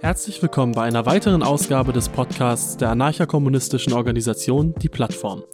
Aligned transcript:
Herzlich 0.00 0.42
willkommen 0.42 0.72
bei 0.72 0.82
einer 0.82 1.06
weiteren 1.06 1.42
Ausgabe 1.42 1.92
des 1.92 2.08
Podcasts 2.08 2.76
der 2.76 2.90
anarchakommunistischen 2.90 3.92
Organisation 3.92 4.74
Die 4.74 4.88
Plattform. 4.88 5.44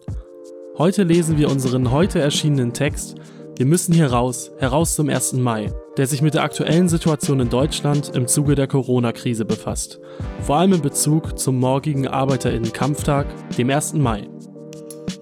Heute 0.79 1.03
lesen 1.03 1.39
wir 1.39 1.51
unseren 1.51 1.91
heute 1.91 2.19
erschienenen 2.19 2.73
Text 2.73 3.17
Wir 3.57 3.67
müssen 3.67 3.93
hier 3.93 4.11
raus, 4.11 4.51
heraus 4.59 4.95
zum 4.95 5.11
1. 5.11 5.35
Mai, 5.35 5.73
der 5.97 6.07
sich 6.07 6.23
mit 6.23 6.35
der 6.35 6.45
aktuellen 6.45 6.89
Situation 6.89 7.41
in 7.41 7.51
Deutschland 7.51 8.11
im 8.15 8.27
Zuge 8.27 8.55
der 8.55 8.67
Corona-Krise 8.67 9.45
befasst, 9.45 10.01
vor 10.41 10.57
allem 10.57 10.73
in 10.73 10.83
Bezug 10.83 11.39
zum 11.39 11.59
morgigen 11.59 12.09
Arbeiterinnen-Kampftag, 12.09 13.27
dem 13.57 13.71
1. 13.71 13.95
Mai. 13.95 14.29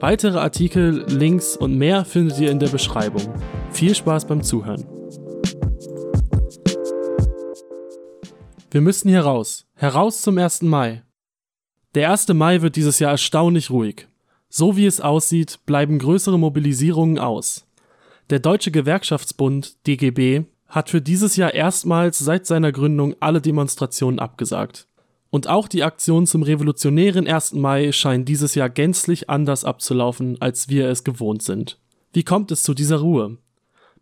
Weitere 0.00 0.38
Artikel, 0.38 1.04
Links 1.08 1.56
und 1.56 1.76
mehr 1.76 2.04
findet 2.04 2.38
ihr 2.38 2.50
in 2.50 2.58
der 2.58 2.68
Beschreibung. 2.68 3.22
Viel 3.70 3.94
Spaß 3.94 4.26
beim 4.26 4.42
Zuhören. 4.42 4.95
Wir 8.76 8.82
müssen 8.82 9.08
hier 9.08 9.22
raus. 9.22 9.64
Heraus 9.76 10.20
zum 10.20 10.36
1. 10.36 10.60
Mai. 10.60 11.02
Der 11.94 12.10
1. 12.10 12.28
Mai 12.34 12.60
wird 12.60 12.76
dieses 12.76 12.98
Jahr 12.98 13.12
erstaunlich 13.12 13.70
ruhig. 13.70 14.06
So 14.50 14.76
wie 14.76 14.84
es 14.84 15.00
aussieht, 15.00 15.60
bleiben 15.64 15.98
größere 15.98 16.38
Mobilisierungen 16.38 17.18
aus. 17.18 17.66
Der 18.28 18.38
Deutsche 18.38 18.70
Gewerkschaftsbund 18.70 19.86
DGB 19.86 20.44
hat 20.68 20.90
für 20.90 21.00
dieses 21.00 21.36
Jahr 21.36 21.54
erstmals 21.54 22.18
seit 22.18 22.44
seiner 22.44 22.70
Gründung 22.70 23.16
alle 23.18 23.40
Demonstrationen 23.40 24.18
abgesagt. 24.18 24.88
Und 25.30 25.48
auch 25.48 25.68
die 25.68 25.82
Aktion 25.82 26.26
zum 26.26 26.42
revolutionären 26.42 27.26
1. 27.26 27.54
Mai 27.54 27.92
scheint 27.92 28.28
dieses 28.28 28.54
Jahr 28.54 28.68
gänzlich 28.68 29.30
anders 29.30 29.64
abzulaufen, 29.64 30.36
als 30.42 30.68
wir 30.68 30.90
es 30.90 31.02
gewohnt 31.02 31.42
sind. 31.42 31.78
Wie 32.12 32.24
kommt 32.24 32.52
es 32.52 32.62
zu 32.62 32.74
dieser 32.74 32.98
Ruhe? 32.98 33.38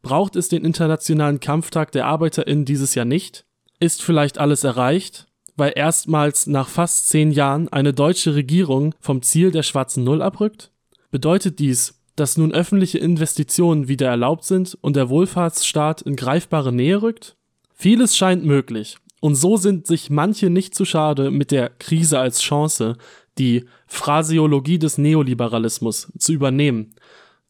Braucht 0.02 0.34
es 0.34 0.48
den 0.48 0.65
Internationalen 0.65 1.38
Kampftag 1.38 1.93
der 1.93 2.06
ArbeiterInnen 2.06 2.65
dieses 2.65 2.96
Jahr 2.96 3.04
nicht? 3.04 3.46
Ist 3.84 4.02
vielleicht 4.02 4.38
alles 4.38 4.65
erreicht, 4.65 5.27
weil 5.57 5.74
erstmals 5.77 6.46
nach 6.46 6.68
fast 6.71 7.07
zehn 7.10 7.30
Jahren 7.30 7.68
eine 7.68 7.93
deutsche 7.93 8.35
Regierung 8.35 8.95
vom 8.99 9.21
Ziel 9.21 9.51
der 9.51 9.63
schwarzen 9.63 10.04
Null 10.04 10.23
abrückt? 10.23 10.71
Bedeutet 11.10 11.59
dies, 11.59 12.01
dass 12.16 12.38
nun 12.38 12.54
öffentliche 12.54 12.96
Investitionen 12.96 13.87
wieder 13.87 14.09
erlaubt 14.09 14.45
sind 14.45 14.79
und 14.80 14.96
der 14.96 15.10
Wohlfahrtsstaat 15.10 16.01
in 16.01 16.16
greifbare 16.16 16.73
Nähe 16.73 17.02
rückt? 17.02 17.37
Vieles 17.74 18.16
scheint 18.16 18.43
möglich, 18.43 18.96
und 19.21 19.35
so 19.35 19.59
sind 19.59 19.87
sich 19.87 20.09
manche 20.09 20.48
nicht 20.48 20.74
zu 20.74 20.87
schade, 20.87 21.30
mit 21.30 21.51
der 21.51 21.69
Krise 21.69 22.19
als 22.19 22.41
Chance, 22.41 22.96
die 23.37 23.66
Phraseologie 23.87 24.79
des 24.79 24.96
Neoliberalismus, 24.96 26.10
zu 26.16 26.32
übernehmen 26.32 26.95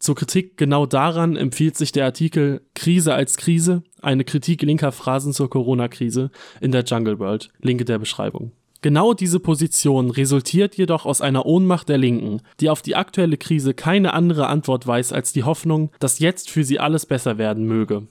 zur 0.04 0.16
Kritik 0.16 0.58
genau 0.58 0.84
daran 0.84 1.34
empfiehlt 1.34 1.78
sich 1.78 1.90
der 1.90 2.04
Artikel 2.04 2.60
Krise 2.74 3.14
als 3.14 3.38
Krise, 3.38 3.82
eine 4.02 4.24
Kritik 4.24 4.60
linker 4.60 4.92
Phrasen 4.92 5.32
zur 5.32 5.48
Corona-Krise 5.48 6.30
in 6.60 6.72
der 6.72 6.84
Jungle 6.84 7.18
World, 7.18 7.50
Linke 7.62 7.86
der 7.86 7.98
Beschreibung. 7.98 8.52
Genau 8.82 9.14
diese 9.14 9.40
Position 9.40 10.10
resultiert 10.10 10.76
jedoch 10.76 11.06
aus 11.06 11.22
einer 11.22 11.46
Ohnmacht 11.46 11.88
der 11.88 11.96
Linken, 11.96 12.42
die 12.60 12.68
auf 12.68 12.82
die 12.82 12.96
aktuelle 12.96 13.38
Krise 13.38 13.72
keine 13.72 14.12
andere 14.12 14.46
Antwort 14.48 14.86
weiß 14.86 15.14
als 15.14 15.32
die 15.32 15.44
Hoffnung, 15.44 15.90
dass 16.00 16.18
jetzt 16.18 16.50
für 16.50 16.64
sie 16.64 16.78
alles 16.78 17.06
besser 17.06 17.38
werden 17.38 17.64
möge. 17.64 18.06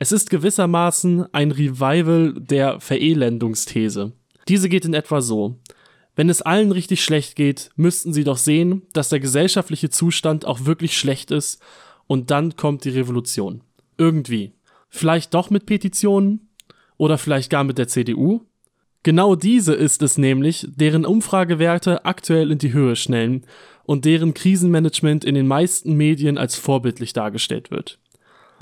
Es 0.00 0.10
ist 0.10 0.30
gewissermaßen 0.30 1.32
ein 1.32 1.52
Revival 1.52 2.34
der 2.36 2.80
Verelendungsthese. 2.80 4.10
Diese 4.48 4.68
geht 4.68 4.84
in 4.84 4.94
etwa 4.94 5.20
so. 5.20 5.60
Wenn 6.16 6.28
es 6.28 6.42
allen 6.42 6.70
richtig 6.70 7.02
schlecht 7.02 7.34
geht, 7.36 7.70
müssten 7.76 8.12
sie 8.12 8.24
doch 8.24 8.38
sehen, 8.38 8.82
dass 8.92 9.08
der 9.08 9.20
gesellschaftliche 9.20 9.90
Zustand 9.90 10.46
auch 10.46 10.64
wirklich 10.64 10.96
schlecht 10.96 11.30
ist 11.30 11.60
und 12.06 12.30
dann 12.30 12.56
kommt 12.56 12.84
die 12.84 12.90
Revolution. 12.90 13.62
Irgendwie. 13.98 14.52
Vielleicht 14.88 15.34
doch 15.34 15.50
mit 15.50 15.66
Petitionen 15.66 16.48
oder 16.96 17.18
vielleicht 17.18 17.50
gar 17.50 17.64
mit 17.64 17.78
der 17.78 17.88
CDU? 17.88 18.42
Genau 19.02 19.34
diese 19.34 19.74
ist 19.74 20.02
es 20.02 20.16
nämlich, 20.16 20.66
deren 20.70 21.04
Umfragewerte 21.04 22.04
aktuell 22.04 22.50
in 22.50 22.58
die 22.58 22.72
Höhe 22.72 22.96
schnellen 22.96 23.44
und 23.84 24.04
deren 24.04 24.32
Krisenmanagement 24.32 25.24
in 25.24 25.34
den 25.34 25.46
meisten 25.46 25.94
Medien 25.94 26.38
als 26.38 26.56
vorbildlich 26.56 27.12
dargestellt 27.12 27.70
wird. 27.70 27.98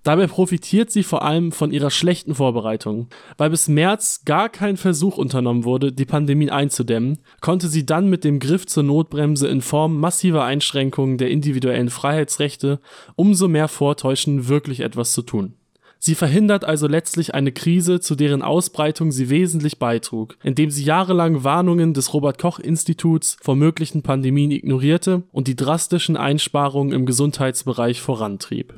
Dabei 0.02 0.26
profitiert 0.26 0.90
sie 0.90 1.04
vor 1.04 1.22
allem 1.22 1.52
von 1.52 1.70
ihrer 1.70 1.90
schlechten 1.90 2.34
Vorbereitung. 2.34 3.06
Weil 3.36 3.50
bis 3.50 3.68
März 3.68 4.22
gar 4.24 4.48
kein 4.48 4.76
Versuch 4.76 5.16
unternommen 5.16 5.64
wurde, 5.64 5.92
die 5.92 6.04
Pandemie 6.04 6.50
einzudämmen, 6.50 7.18
konnte 7.40 7.68
sie 7.68 7.86
dann 7.86 8.08
mit 8.08 8.24
dem 8.24 8.40
Griff 8.40 8.66
zur 8.66 8.82
Notbremse 8.82 9.46
in 9.46 9.60
Form 9.60 10.00
massiver 10.00 10.44
Einschränkungen 10.44 11.18
der 11.18 11.30
individuellen 11.30 11.90
Freiheitsrechte 11.90 12.80
umso 13.14 13.46
mehr 13.46 13.68
vortäuschen, 13.68 14.48
wirklich 14.48 14.80
etwas 14.80 15.12
zu 15.12 15.22
tun. 15.22 15.54
Sie 16.00 16.16
verhindert 16.16 16.64
also 16.64 16.88
letztlich 16.88 17.32
eine 17.32 17.52
Krise, 17.52 18.00
zu 18.00 18.16
deren 18.16 18.42
Ausbreitung 18.42 19.12
sie 19.12 19.30
wesentlich 19.30 19.78
beitrug, 19.78 20.36
indem 20.42 20.68
sie 20.68 20.82
jahrelang 20.82 21.44
Warnungen 21.44 21.94
des 21.94 22.12
Robert 22.12 22.38
Koch 22.38 22.58
Instituts 22.58 23.36
vor 23.40 23.54
möglichen 23.54 24.02
Pandemien 24.02 24.50
ignorierte 24.50 25.22
und 25.30 25.46
die 25.46 25.54
drastischen 25.54 26.16
Einsparungen 26.16 26.92
im 26.92 27.06
Gesundheitsbereich 27.06 28.00
vorantrieb 28.00 28.74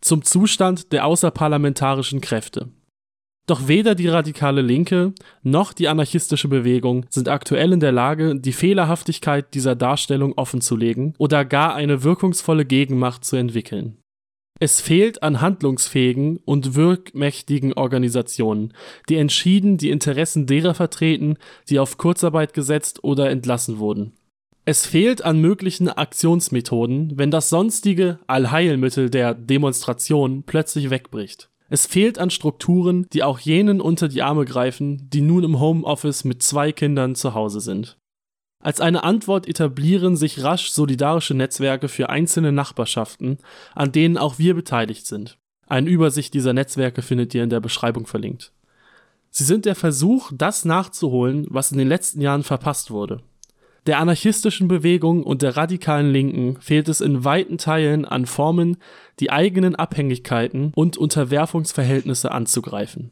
zum 0.00 0.22
Zustand 0.22 0.92
der 0.92 1.06
außerparlamentarischen 1.06 2.20
Kräfte. 2.20 2.68
Doch 3.48 3.66
weder 3.66 3.94
die 3.94 4.08
radikale 4.08 4.60
Linke 4.60 5.14
noch 5.42 5.72
die 5.72 5.88
anarchistische 5.88 6.48
Bewegung 6.48 7.06
sind 7.08 7.30
aktuell 7.30 7.72
in 7.72 7.80
der 7.80 7.92
Lage, 7.92 8.38
die 8.38 8.52
Fehlerhaftigkeit 8.52 9.54
dieser 9.54 9.74
Darstellung 9.74 10.34
offenzulegen 10.36 11.14
oder 11.16 11.46
gar 11.46 11.74
eine 11.74 12.04
wirkungsvolle 12.04 12.66
Gegenmacht 12.66 13.24
zu 13.24 13.36
entwickeln. 13.36 13.96
Es 14.60 14.80
fehlt 14.80 15.22
an 15.22 15.40
handlungsfähigen 15.40 16.38
und 16.44 16.74
wirkmächtigen 16.74 17.72
Organisationen, 17.72 18.74
die 19.08 19.16
entschieden 19.16 19.78
die 19.78 19.90
Interessen 19.90 20.46
derer 20.46 20.74
vertreten, 20.74 21.38
die 21.70 21.78
auf 21.78 21.96
Kurzarbeit 21.96 22.52
gesetzt 22.52 23.02
oder 23.04 23.30
entlassen 23.30 23.78
wurden. 23.78 24.12
Es 24.70 24.84
fehlt 24.84 25.24
an 25.24 25.40
möglichen 25.40 25.88
Aktionsmethoden, 25.88 27.16
wenn 27.16 27.30
das 27.30 27.48
sonstige 27.48 28.18
Allheilmittel 28.26 29.08
der 29.08 29.32
Demonstration 29.32 30.42
plötzlich 30.42 30.90
wegbricht. 30.90 31.48
Es 31.70 31.86
fehlt 31.86 32.18
an 32.18 32.28
Strukturen, 32.28 33.06
die 33.14 33.22
auch 33.22 33.38
jenen 33.38 33.80
unter 33.80 34.08
die 34.08 34.20
Arme 34.20 34.44
greifen, 34.44 35.08
die 35.08 35.22
nun 35.22 35.42
im 35.42 35.58
Homeoffice 35.58 36.24
mit 36.24 36.42
zwei 36.42 36.72
Kindern 36.72 37.14
zu 37.14 37.32
Hause 37.32 37.60
sind. 37.60 37.96
Als 38.62 38.82
eine 38.82 39.04
Antwort 39.04 39.48
etablieren 39.48 40.18
sich 40.18 40.42
rasch 40.44 40.68
solidarische 40.68 41.32
Netzwerke 41.32 41.88
für 41.88 42.10
einzelne 42.10 42.52
Nachbarschaften, 42.52 43.38
an 43.74 43.90
denen 43.90 44.18
auch 44.18 44.38
wir 44.38 44.52
beteiligt 44.52 45.06
sind. 45.06 45.38
Eine 45.66 45.88
Übersicht 45.88 46.34
dieser 46.34 46.52
Netzwerke 46.52 47.00
findet 47.00 47.34
ihr 47.34 47.42
in 47.42 47.48
der 47.48 47.60
Beschreibung 47.60 48.06
verlinkt. 48.06 48.52
Sie 49.30 49.44
sind 49.44 49.64
der 49.64 49.76
Versuch, 49.76 50.30
das 50.34 50.66
nachzuholen, 50.66 51.46
was 51.48 51.72
in 51.72 51.78
den 51.78 51.88
letzten 51.88 52.20
Jahren 52.20 52.42
verpasst 52.42 52.90
wurde. 52.90 53.22
Der 53.86 53.98
anarchistischen 53.98 54.68
Bewegung 54.68 55.22
und 55.22 55.42
der 55.42 55.56
radikalen 55.56 56.10
Linken 56.10 56.60
fehlt 56.60 56.88
es 56.88 57.00
in 57.00 57.24
weiten 57.24 57.58
Teilen 57.58 58.04
an 58.04 58.26
Formen, 58.26 58.76
die 59.20 59.30
eigenen 59.30 59.76
Abhängigkeiten 59.76 60.72
und 60.74 60.96
Unterwerfungsverhältnisse 60.96 62.30
anzugreifen. 62.30 63.10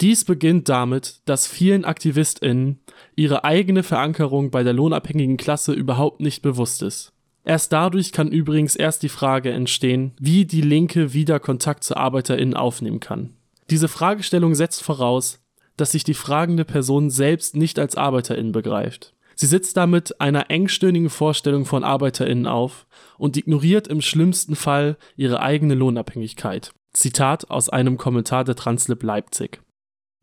Dies 0.00 0.24
beginnt 0.24 0.68
damit, 0.68 1.20
dass 1.26 1.46
vielen 1.46 1.84
AktivistInnen 1.84 2.80
ihre 3.14 3.44
eigene 3.44 3.82
Verankerung 3.82 4.50
bei 4.50 4.64
der 4.64 4.72
lohnabhängigen 4.72 5.36
Klasse 5.36 5.72
überhaupt 5.72 6.20
nicht 6.20 6.42
bewusst 6.42 6.82
ist. 6.82 7.12
Erst 7.44 7.72
dadurch 7.72 8.12
kann 8.12 8.30
übrigens 8.30 8.76
erst 8.76 9.02
die 9.02 9.08
Frage 9.08 9.50
entstehen, 9.52 10.12
wie 10.18 10.44
die 10.44 10.60
Linke 10.60 11.12
wieder 11.12 11.40
Kontakt 11.40 11.84
zu 11.84 11.96
ArbeiterInnen 11.96 12.54
aufnehmen 12.54 13.00
kann. 13.00 13.30
Diese 13.70 13.88
Fragestellung 13.88 14.54
setzt 14.54 14.82
voraus, 14.82 15.40
dass 15.76 15.92
sich 15.92 16.04
die 16.04 16.14
fragende 16.14 16.64
Person 16.64 17.10
selbst 17.10 17.56
nicht 17.56 17.78
als 17.78 17.96
ArbeiterIn 17.96 18.52
begreift. 18.52 19.14
Sie 19.34 19.46
sitzt 19.46 19.76
damit 19.76 20.20
einer 20.20 20.50
engstirnigen 20.50 21.10
Vorstellung 21.10 21.64
von 21.64 21.84
ArbeiterInnen 21.84 22.46
auf 22.46 22.86
und 23.18 23.36
ignoriert 23.36 23.88
im 23.88 24.00
schlimmsten 24.00 24.56
Fall 24.56 24.96
ihre 25.16 25.40
eigene 25.40 25.74
Lohnabhängigkeit. 25.74 26.72
Zitat 26.92 27.50
aus 27.50 27.68
einem 27.68 27.96
Kommentar 27.96 28.44
der 28.44 28.56
Translib 28.56 29.02
Leipzig 29.02 29.60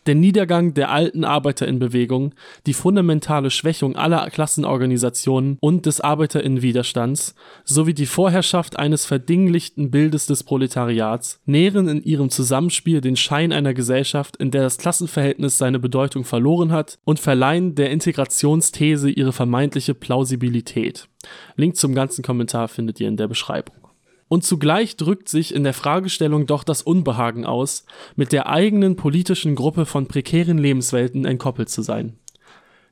der 0.09 0.15
Niedergang 0.15 0.73
der 0.73 0.89
alten 0.89 1.23
Arbeiterinnenbewegung, 1.23 2.33
die 2.65 2.73
fundamentale 2.73 3.51
Schwächung 3.51 3.95
aller 3.95 4.27
Klassenorganisationen 4.31 5.59
und 5.61 5.85
des 5.85 6.01
Arbeiterinnenwiderstands 6.01 7.35
sowie 7.63 7.93
die 7.93 8.07
Vorherrschaft 8.07 8.79
eines 8.79 9.05
verdinglichten 9.05 9.91
Bildes 9.91 10.25
des 10.25 10.43
Proletariats 10.43 11.39
nähren 11.45 11.87
in 11.87 12.01
ihrem 12.01 12.31
Zusammenspiel 12.31 13.01
den 13.01 13.17
Schein 13.17 13.53
einer 13.53 13.75
Gesellschaft, 13.75 14.35
in 14.37 14.49
der 14.49 14.63
das 14.63 14.79
Klassenverhältnis 14.79 15.59
seine 15.59 15.77
Bedeutung 15.77 16.23
verloren 16.23 16.71
hat 16.71 16.97
und 17.05 17.19
verleihen 17.19 17.75
der 17.75 17.91
Integrationsthese 17.91 19.11
ihre 19.11 19.31
vermeintliche 19.31 19.93
Plausibilität. 19.93 21.07
Link 21.55 21.75
zum 21.75 21.93
ganzen 21.93 22.23
Kommentar 22.23 22.67
findet 22.67 22.99
ihr 22.99 23.09
in 23.09 23.17
der 23.17 23.27
Beschreibung. 23.27 23.88
Und 24.29 24.45
zugleich 24.45 24.95
drückt 24.95 25.27
sich 25.27 25.53
in 25.53 25.63
der 25.65 25.73
Fragestellung 25.73 26.45
doch 26.45 26.63
das 26.63 26.83
Unbehagen 26.83 27.45
aus, 27.45 27.83
mit 28.15 28.31
der 28.31 28.47
eigenen 28.47 28.95
politischen 28.95 29.55
Gruppe 29.55 29.85
von 29.85 30.07
prekären 30.07 30.59
Lebenswelten 30.59 31.25
entkoppelt 31.25 31.69
zu 31.69 31.81
sein. 31.81 32.17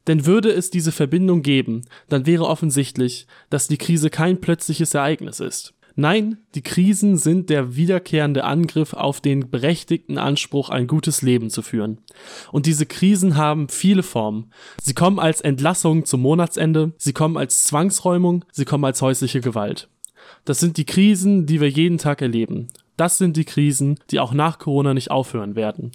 Denn 0.07 0.25
würde 0.25 0.51
es 0.51 0.71
diese 0.71 0.91
Verbindung 0.91 1.43
geben, 1.43 1.83
dann 2.09 2.25
wäre 2.25 2.47
offensichtlich, 2.47 3.27
dass 3.49 3.67
die 3.67 3.77
Krise 3.77 4.09
kein 4.09 4.41
plötzliches 4.41 4.93
Ereignis 4.93 5.39
ist. 5.39 5.73
Nein, 5.99 6.37
die 6.53 6.61
Krisen 6.61 7.17
sind 7.17 7.49
der 7.49 7.75
wiederkehrende 7.75 8.43
Angriff 8.43 8.93
auf 8.93 9.19
den 9.19 9.49
berechtigten 9.49 10.19
Anspruch, 10.19 10.69
ein 10.69 10.85
gutes 10.85 11.23
Leben 11.23 11.49
zu 11.49 11.63
führen. 11.63 12.01
Und 12.51 12.67
diese 12.67 12.85
Krisen 12.85 13.35
haben 13.35 13.67
viele 13.67 14.03
Formen. 14.03 14.51
Sie 14.81 14.93
kommen 14.93 15.17
als 15.19 15.41
Entlassung 15.41 16.05
zum 16.05 16.21
Monatsende, 16.21 16.93
sie 16.97 17.13
kommen 17.13 17.35
als 17.35 17.63
Zwangsräumung, 17.63 18.45
sie 18.51 18.65
kommen 18.65 18.85
als 18.85 19.01
häusliche 19.01 19.41
Gewalt. 19.41 19.89
Das 20.45 20.59
sind 20.59 20.77
die 20.77 20.85
Krisen, 20.85 21.45
die 21.45 21.61
wir 21.61 21.69
jeden 21.69 21.97
Tag 21.97 22.21
erleben. 22.21 22.67
Das 22.95 23.17
sind 23.17 23.37
die 23.37 23.45
Krisen, 23.45 23.99
die 24.11 24.19
auch 24.19 24.33
nach 24.33 24.59
Corona 24.59 24.93
nicht 24.93 25.11
aufhören 25.11 25.55
werden. 25.55 25.91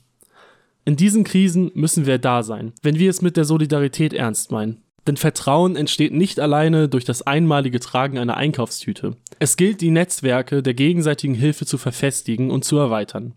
In 0.84 0.96
diesen 0.96 1.24
Krisen 1.24 1.70
müssen 1.74 2.06
wir 2.06 2.18
da 2.18 2.42
sein, 2.42 2.72
wenn 2.82 2.98
wir 2.98 3.10
es 3.10 3.22
mit 3.22 3.36
der 3.36 3.44
Solidarität 3.44 4.12
ernst 4.12 4.50
meinen. 4.50 4.82
Denn 5.06 5.16
Vertrauen 5.16 5.74
entsteht 5.74 6.12
nicht 6.12 6.38
alleine 6.38 6.88
durch 6.88 7.04
das 7.04 7.22
einmalige 7.22 7.80
Tragen 7.80 8.18
einer 8.18 8.36
Einkaufstüte. 8.36 9.16
Es 9.40 9.56
gilt, 9.56 9.80
die 9.80 9.90
Netzwerke 9.90 10.62
der 10.62 10.74
gegenseitigen 10.74 11.34
Hilfe 11.34 11.66
zu 11.66 11.76
verfestigen 11.76 12.50
und 12.50 12.64
zu 12.64 12.76
erweitern. 12.78 13.34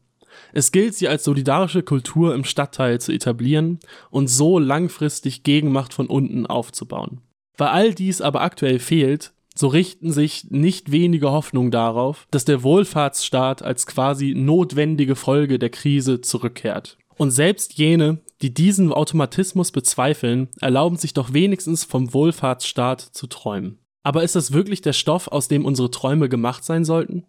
Es 0.54 0.72
gilt, 0.72 0.96
sie 0.96 1.08
als 1.08 1.24
solidarische 1.24 1.82
Kultur 1.82 2.36
im 2.36 2.44
Stadtteil 2.44 3.00
zu 3.00 3.12
etablieren 3.12 3.80
und 4.12 4.28
so 4.28 4.60
langfristig 4.60 5.44
Gegenmacht 5.44 5.94
von 5.94 6.08
unten 6.08 6.46
aufzubauen. 6.46 7.22
Weil 7.58 7.70
all 7.70 7.94
dies 7.94 8.22
aber 8.22 8.42
aktuell 8.42 8.80
fehlt, 8.80 9.34
so 9.58 9.68
richten 9.68 10.12
sich 10.12 10.52
nicht 10.52 10.92
wenige 10.92 11.32
Hoffnungen 11.32 11.72
darauf, 11.72 12.28
dass 12.30 12.46
der 12.46 12.62
Wohlfahrtsstaat 12.62 13.64
als 13.64 13.88
quasi 13.88 14.34
notwendige 14.36 15.16
Folge 15.16 15.58
der 15.58 15.70
Krise 15.70 16.22
zurückkehrt. 16.22 16.98
Und 17.16 17.32
selbst 17.32 17.74
jene, 17.74 18.20
die 18.42 18.54
diesen 18.54 18.92
Automatismus 18.92 19.72
bezweifeln, 19.72 20.50
erlauben 20.60 20.98
sich 20.98 21.14
doch 21.14 21.34
wenigstens 21.34 21.86
vom 21.86 22.14
Wohlfahrtsstaat 22.14 23.00
zu 23.00 23.28
träumen. 23.28 23.80
Aber 24.04 24.24
ist 24.24 24.36
das 24.36 24.52
wirklich 24.52 24.82
der 24.82 24.94
Stoff, 24.94 25.30
aus 25.30 25.48
dem 25.48 25.66
unsere 25.66 25.90
Träume 25.90 26.30
gemacht 26.30 26.64
sein 26.64 26.84
sollten? 26.84 27.26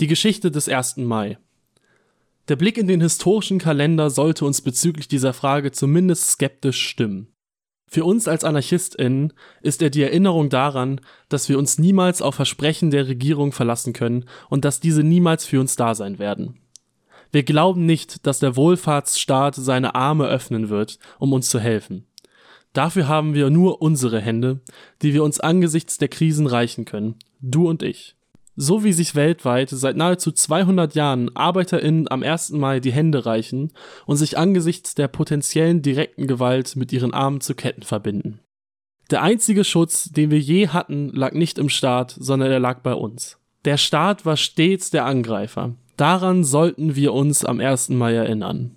Die 0.00 0.06
Geschichte 0.06 0.50
des 0.50 0.68
1. 0.68 0.98
Mai. 0.98 1.38
Der 2.48 2.56
Blick 2.56 2.78
in 2.78 2.86
den 2.86 3.00
historischen 3.00 3.58
Kalender 3.58 4.08
sollte 4.08 4.44
uns 4.44 4.62
bezüglich 4.62 5.08
dieser 5.08 5.32
Frage 5.32 5.72
zumindest 5.72 6.30
skeptisch 6.30 6.86
stimmen. 6.86 7.28
Für 7.88 8.04
uns 8.04 8.26
als 8.26 8.42
AnarchistInnen 8.42 9.32
ist 9.62 9.80
er 9.80 9.90
die 9.90 10.02
Erinnerung 10.02 10.48
daran, 10.48 11.00
dass 11.28 11.48
wir 11.48 11.58
uns 11.58 11.78
niemals 11.78 12.20
auf 12.20 12.34
Versprechen 12.34 12.90
der 12.90 13.06
Regierung 13.06 13.52
verlassen 13.52 13.92
können 13.92 14.24
und 14.48 14.64
dass 14.64 14.80
diese 14.80 15.02
niemals 15.02 15.44
für 15.44 15.60
uns 15.60 15.76
da 15.76 15.94
sein 15.94 16.18
werden. 16.18 16.58
Wir 17.30 17.44
glauben 17.44 17.86
nicht, 17.86 18.26
dass 18.26 18.38
der 18.38 18.56
Wohlfahrtsstaat 18.56 19.54
seine 19.54 19.94
Arme 19.94 20.26
öffnen 20.26 20.68
wird, 20.68 20.98
um 21.18 21.32
uns 21.32 21.48
zu 21.48 21.60
helfen. 21.60 22.06
Dafür 22.72 23.08
haben 23.08 23.34
wir 23.34 23.50
nur 23.50 23.80
unsere 23.80 24.20
Hände, 24.20 24.60
die 25.02 25.14
wir 25.14 25.22
uns 25.22 25.40
angesichts 25.40 25.96
der 25.96 26.08
Krisen 26.08 26.46
reichen 26.46 26.84
können, 26.84 27.16
du 27.40 27.68
und 27.68 27.82
ich. 27.82 28.15
So 28.56 28.84
wie 28.84 28.92
sich 28.92 29.14
weltweit 29.14 29.68
seit 29.68 29.96
nahezu 29.96 30.32
200 30.32 30.94
Jahren 30.94 31.34
ArbeiterInnen 31.36 32.10
am 32.10 32.22
1. 32.22 32.52
Mai 32.52 32.80
die 32.80 32.92
Hände 32.92 33.26
reichen 33.26 33.72
und 34.06 34.16
sich 34.16 34.38
angesichts 34.38 34.94
der 34.94 35.08
potenziellen 35.08 35.82
direkten 35.82 36.26
Gewalt 36.26 36.74
mit 36.74 36.90
ihren 36.90 37.12
Armen 37.12 37.42
zu 37.42 37.54
Ketten 37.54 37.82
verbinden. 37.82 38.40
Der 39.10 39.22
einzige 39.22 39.62
Schutz, 39.62 40.04
den 40.04 40.30
wir 40.30 40.40
je 40.40 40.68
hatten, 40.68 41.10
lag 41.10 41.32
nicht 41.32 41.58
im 41.58 41.68
Staat, 41.68 42.16
sondern 42.18 42.50
er 42.50 42.58
lag 42.58 42.80
bei 42.80 42.94
uns. 42.94 43.38
Der 43.66 43.76
Staat 43.76 44.24
war 44.24 44.36
stets 44.36 44.90
der 44.90 45.04
Angreifer. 45.04 45.74
Daran 45.96 46.42
sollten 46.42 46.96
wir 46.96 47.12
uns 47.12 47.44
am 47.44 47.60
1. 47.60 47.90
Mai 47.90 48.14
erinnern. 48.14 48.76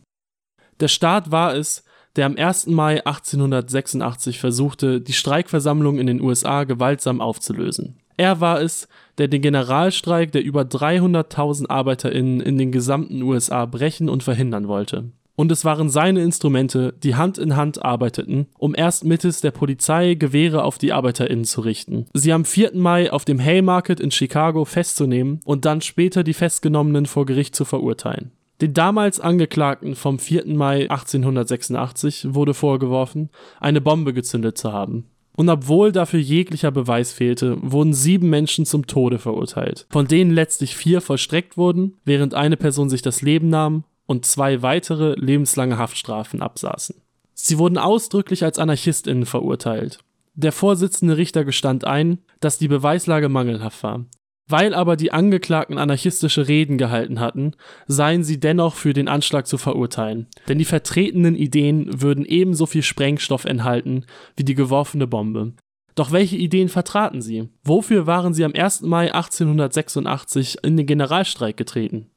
Der 0.81 0.87
Staat 0.87 1.31
war 1.31 1.55
es, 1.55 1.83
der 2.15 2.25
am 2.25 2.35
1. 2.35 2.67
Mai 2.67 3.05
1886 3.05 4.39
versuchte, 4.39 4.99
die 4.99 5.13
Streikversammlung 5.13 5.99
in 5.99 6.07
den 6.07 6.21
USA 6.21 6.63
gewaltsam 6.63 7.21
aufzulösen. 7.21 7.97
Er 8.19 8.42
war 8.42 8.62
es, 8.62 8.89
der 9.18 9.30
den 9.30 9.42
Generalstreik 9.42 10.33
der 10.33 10.44
über 10.44 10.63
300.000 10.63 11.69
ArbeiterInnen 11.69 12.42
in 12.42 12.57
den 12.57 12.74
gesamten 12.74 13.21
USA 13.21 13.66
brechen 13.66 14.10
und 14.10 14.24
verhindern 14.24 14.68
wollte 14.68 15.06
und 15.39 15.54
es 15.54 15.63
waren 15.63 15.89
seine 15.89 16.21
Instrumente, 16.21 16.94
die 17.01 17.16
Hand 17.16 17.38
in 17.38 17.56
Hand 17.56 17.81
arbeiteten, 17.86 18.48
um 18.57 18.75
erst 18.75 19.06
mittels 19.06 19.39
der 19.39 19.51
Polizei 19.51 20.16
Gewehre 20.16 20.66
auf 20.66 20.77
die 20.77 20.92
ArbeiterInnen 20.92 21.45
zu 21.45 21.62
richten, 21.62 22.07
sie 22.13 22.33
am 22.33 22.44
4. 22.44 22.71
Mai 22.75 23.10
auf 23.10 23.24
dem 23.24 23.39
Haymarket 23.39 24.01
in 24.01 24.12
Chicago 24.12 24.66
festzunehmen 24.66 25.39
und 25.45 25.63
dann 25.63 25.80
später 25.80 26.25
die 26.25 26.33
Festgenommenen 26.33 27.06
vor 27.06 27.25
Gericht 27.25 27.56
zu 27.56 27.63
verurteilen. 27.63 28.31
Den 28.60 28.74
damals 28.74 29.21
Angeklagten 29.21 29.95
vom 29.95 30.19
4. 30.19 30.45
Mai 30.48 30.89
1886 30.89 32.33
wurde 32.33 32.54
vorgeworfen, 32.54 33.30
eine 33.62 33.80
Bombe 33.80 34.13
gezündet 34.13 34.57
zu 34.57 34.74
haben. 34.74 35.06
Und 35.39 35.47
obwohl 35.47 35.94
dafür 35.94 36.19
jeglicher 36.19 36.69
Beweis 36.69 37.13
fehlte, 37.13 37.56
wurden 37.62 37.94
sieben 37.94 38.30
Menschen 38.30 38.65
zum 38.65 38.88
Tode 38.88 39.19
verurteilt, 39.19 39.88
von 39.89 40.06
denen 40.06 40.31
letztlich 40.31 40.75
vier 40.75 41.00
vollstreckt 41.00 41.56
wurden, 41.56 41.95
während 42.03 42.33
eine 42.33 42.57
Person 42.57 42.89
sich 42.89 43.01
das 43.01 43.21
Leben 43.21 43.47
nahm 43.47 43.86
und 44.06 44.25
zwei 44.25 44.62
weitere 44.63 45.13
lebenslange 45.13 45.77
Haftstrafen 45.77 46.41
absaßen. 46.41 46.97
Sie 47.36 47.57
wurden 47.57 47.77
ausdrücklich 47.77 48.44
als 48.44 48.59
AnarchistInnen 48.59 49.25
verurteilt. 49.25 50.00
Der 50.33 50.51
Vorsitzende 50.51 51.15
Richter 51.15 51.45
gestand 51.45 51.85
ein, 51.85 52.18
dass 52.42 52.57
die 52.57 52.68
Beweislage 52.68 53.30
mangelhaft 53.30 53.81
war. 53.81 54.03
Weil 54.49 54.73
aber 54.73 54.95
die 54.95 55.11
Angeklagten 55.11 55.77
anarchistische 55.77 56.47
Reden 56.47 56.79
gehalten 56.79 57.19
hatten, 57.19 57.53
seien 57.87 58.23
sie 58.23 58.39
dennoch 58.39 58.73
für 58.73 58.93
den 58.93 59.07
Anschlag 59.07 59.45
zu 59.45 59.59
verurteilen, 59.59 60.25
denn 60.47 60.57
die 60.57 60.65
vertretenen 60.65 61.35
Ideen 61.35 62.01
würden 62.01 62.25
ebenso 62.25 62.65
viel 62.65 62.81
Sprengstoff 62.81 63.45
enthalten 63.45 64.05
wie 64.35 64.43
die 64.43 64.55
geworfene 64.55 65.05
Bombe. 65.05 65.53
Doch 65.93 66.11
welche 66.11 66.37
Ideen 66.37 66.69
vertraten 66.69 67.21
sie? 67.21 67.49
Wofür 67.63 68.07
waren 68.07 68.33
sie 68.33 68.43
am 68.43 68.53
1. 68.55 68.81
Mai 68.81 69.13
1886 69.13 70.57
in 70.63 70.77
den 70.77 70.87
Generalstreik 70.87 71.55
getreten? 71.55 72.09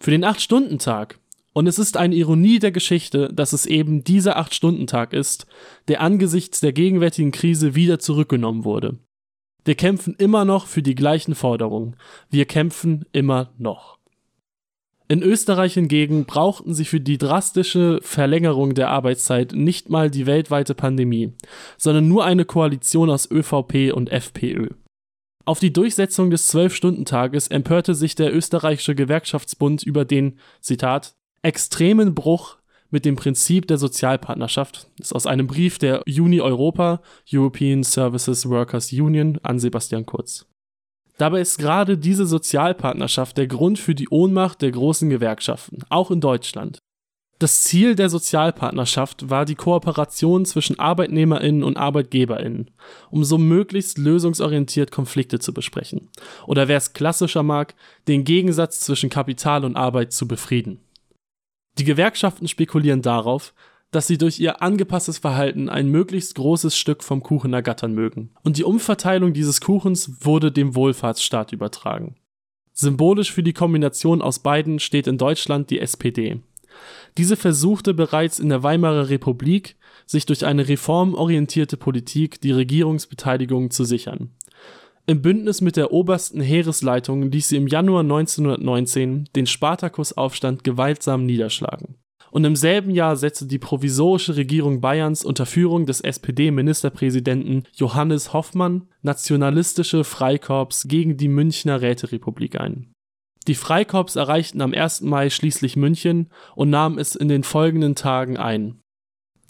Für 0.00 0.10
den 0.10 0.24
Acht-Stunden-Tag, 0.24 1.18
und 1.52 1.66
es 1.66 1.78
ist 1.78 1.96
eine 1.98 2.14
Ironie 2.14 2.60
der 2.60 2.72
Geschichte, 2.72 3.28
dass 3.32 3.52
es 3.52 3.66
eben 3.66 4.04
dieser 4.04 4.38
8-Stunden-Tag 4.38 5.12
ist, 5.12 5.46
der 5.88 6.00
angesichts 6.00 6.60
der 6.60 6.72
gegenwärtigen 6.72 7.30
Krise 7.30 7.74
wieder 7.74 7.98
zurückgenommen 7.98 8.64
wurde. 8.64 8.98
Wir 9.64 9.74
kämpfen 9.74 10.14
immer 10.18 10.44
noch 10.44 10.66
für 10.66 10.82
die 10.82 10.94
gleichen 10.94 11.34
Forderungen. 11.34 11.96
Wir 12.30 12.44
kämpfen 12.44 13.06
immer 13.12 13.52
noch. 13.58 13.98
In 15.06 15.22
Österreich 15.22 15.74
hingegen 15.74 16.24
brauchten 16.24 16.72
sie 16.74 16.84
für 16.84 17.00
die 17.00 17.18
drastische 17.18 17.98
Verlängerung 18.02 18.74
der 18.74 18.90
Arbeitszeit 18.90 19.52
nicht 19.52 19.90
mal 19.90 20.10
die 20.10 20.26
weltweite 20.26 20.74
Pandemie, 20.74 21.34
sondern 21.76 22.08
nur 22.08 22.24
eine 22.24 22.44
Koalition 22.44 23.10
aus 23.10 23.30
ÖVP 23.30 23.92
und 23.92 24.10
FPÖ. 24.10 24.68
Auf 25.44 25.60
die 25.60 25.74
Durchsetzung 25.74 26.30
des 26.30 26.48
Zwölf-Stunden-Tages 26.48 27.48
empörte 27.48 27.94
sich 27.94 28.14
der 28.14 28.34
österreichische 28.34 28.94
Gewerkschaftsbund 28.94 29.82
über 29.82 30.06
den, 30.06 30.38
Zitat, 30.60 31.14
extremen 31.42 32.14
Bruch 32.14 32.56
mit 32.94 33.04
dem 33.04 33.16
Prinzip 33.16 33.66
der 33.66 33.76
Sozialpartnerschaft. 33.76 34.88
Das 34.96 35.08
ist 35.08 35.12
aus 35.12 35.26
einem 35.26 35.48
Brief 35.48 35.78
der 35.78 36.04
Uni 36.06 36.40
Europa, 36.40 37.02
European 37.30 37.82
Services 37.82 38.48
Workers 38.48 38.92
Union, 38.92 39.38
an 39.42 39.58
Sebastian 39.58 40.06
Kurz. 40.06 40.46
Dabei 41.18 41.40
ist 41.40 41.58
gerade 41.58 41.98
diese 41.98 42.24
Sozialpartnerschaft 42.24 43.36
der 43.36 43.48
Grund 43.48 43.80
für 43.80 43.96
die 43.96 44.08
Ohnmacht 44.08 44.62
der 44.62 44.70
großen 44.70 45.10
Gewerkschaften, 45.10 45.80
auch 45.90 46.12
in 46.12 46.20
Deutschland. 46.20 46.78
Das 47.40 47.64
Ziel 47.64 47.96
der 47.96 48.08
Sozialpartnerschaft 48.08 49.28
war 49.28 49.44
die 49.44 49.56
Kooperation 49.56 50.44
zwischen 50.44 50.78
Arbeitnehmerinnen 50.78 51.64
und 51.64 51.76
Arbeitgeberinnen, 51.76 52.70
um 53.10 53.24
so 53.24 53.38
möglichst 53.38 53.98
lösungsorientiert 53.98 54.92
Konflikte 54.92 55.40
zu 55.40 55.52
besprechen. 55.52 56.10
Oder 56.46 56.68
wer 56.68 56.76
es 56.76 56.92
klassischer 56.92 57.42
mag, 57.42 57.74
den 58.06 58.22
Gegensatz 58.22 58.80
zwischen 58.80 59.10
Kapital 59.10 59.64
und 59.64 59.76
Arbeit 59.76 60.12
zu 60.12 60.28
befrieden. 60.28 60.78
Die 61.78 61.84
Gewerkschaften 61.84 62.48
spekulieren 62.48 63.02
darauf, 63.02 63.52
dass 63.90 64.06
sie 64.06 64.18
durch 64.18 64.40
ihr 64.40 64.60
angepasstes 64.62 65.18
Verhalten 65.18 65.68
ein 65.68 65.88
möglichst 65.88 66.34
großes 66.34 66.76
Stück 66.76 67.04
vom 67.04 67.22
Kuchen 67.22 67.52
ergattern 67.52 67.94
mögen. 67.94 68.30
Und 68.42 68.56
die 68.56 68.64
Umverteilung 68.64 69.32
dieses 69.32 69.60
Kuchens 69.60 70.24
wurde 70.24 70.50
dem 70.50 70.74
Wohlfahrtsstaat 70.74 71.52
übertragen. 71.52 72.16
Symbolisch 72.72 73.32
für 73.32 73.44
die 73.44 73.52
Kombination 73.52 74.20
aus 74.20 74.40
beiden 74.40 74.80
steht 74.80 75.06
in 75.06 75.16
Deutschland 75.16 75.70
die 75.70 75.78
SPD. 75.78 76.40
Diese 77.16 77.36
versuchte 77.36 77.94
bereits 77.94 78.40
in 78.40 78.48
der 78.48 78.64
Weimarer 78.64 79.08
Republik, 79.08 79.76
sich 80.06 80.26
durch 80.26 80.44
eine 80.44 80.68
reformorientierte 80.68 81.76
Politik 81.76 82.40
die 82.40 82.50
Regierungsbeteiligung 82.50 83.70
zu 83.70 83.84
sichern. 83.84 84.30
Im 85.06 85.20
Bündnis 85.20 85.60
mit 85.60 85.76
der 85.76 85.92
Obersten 85.92 86.40
Heeresleitung 86.40 87.30
ließ 87.30 87.50
sie 87.50 87.56
im 87.56 87.66
Januar 87.66 88.00
1919 88.00 89.28
den 89.36 89.46
Spartakusaufstand 89.46 90.64
gewaltsam 90.64 91.26
niederschlagen. 91.26 91.96
Und 92.30 92.44
im 92.44 92.56
selben 92.56 92.90
Jahr 92.90 93.16
setzte 93.16 93.46
die 93.46 93.58
provisorische 93.58 94.36
Regierung 94.36 94.80
Bayerns 94.80 95.22
unter 95.22 95.44
Führung 95.44 95.84
des 95.84 96.00
SPD-Ministerpräsidenten 96.00 97.64
Johannes 97.74 98.32
Hoffmann 98.32 98.88
nationalistische 99.02 100.04
Freikorps 100.04 100.88
gegen 100.88 101.18
die 101.18 101.28
Münchner 101.28 101.82
Räterepublik 101.82 102.58
ein. 102.58 102.90
Die 103.46 103.54
Freikorps 103.54 104.16
erreichten 104.16 104.62
am 104.62 104.72
1. 104.72 105.02
Mai 105.02 105.28
schließlich 105.28 105.76
München 105.76 106.30
und 106.56 106.70
nahmen 106.70 106.98
es 106.98 107.14
in 107.14 107.28
den 107.28 107.42
folgenden 107.42 107.94
Tagen 107.94 108.38
ein 108.38 108.80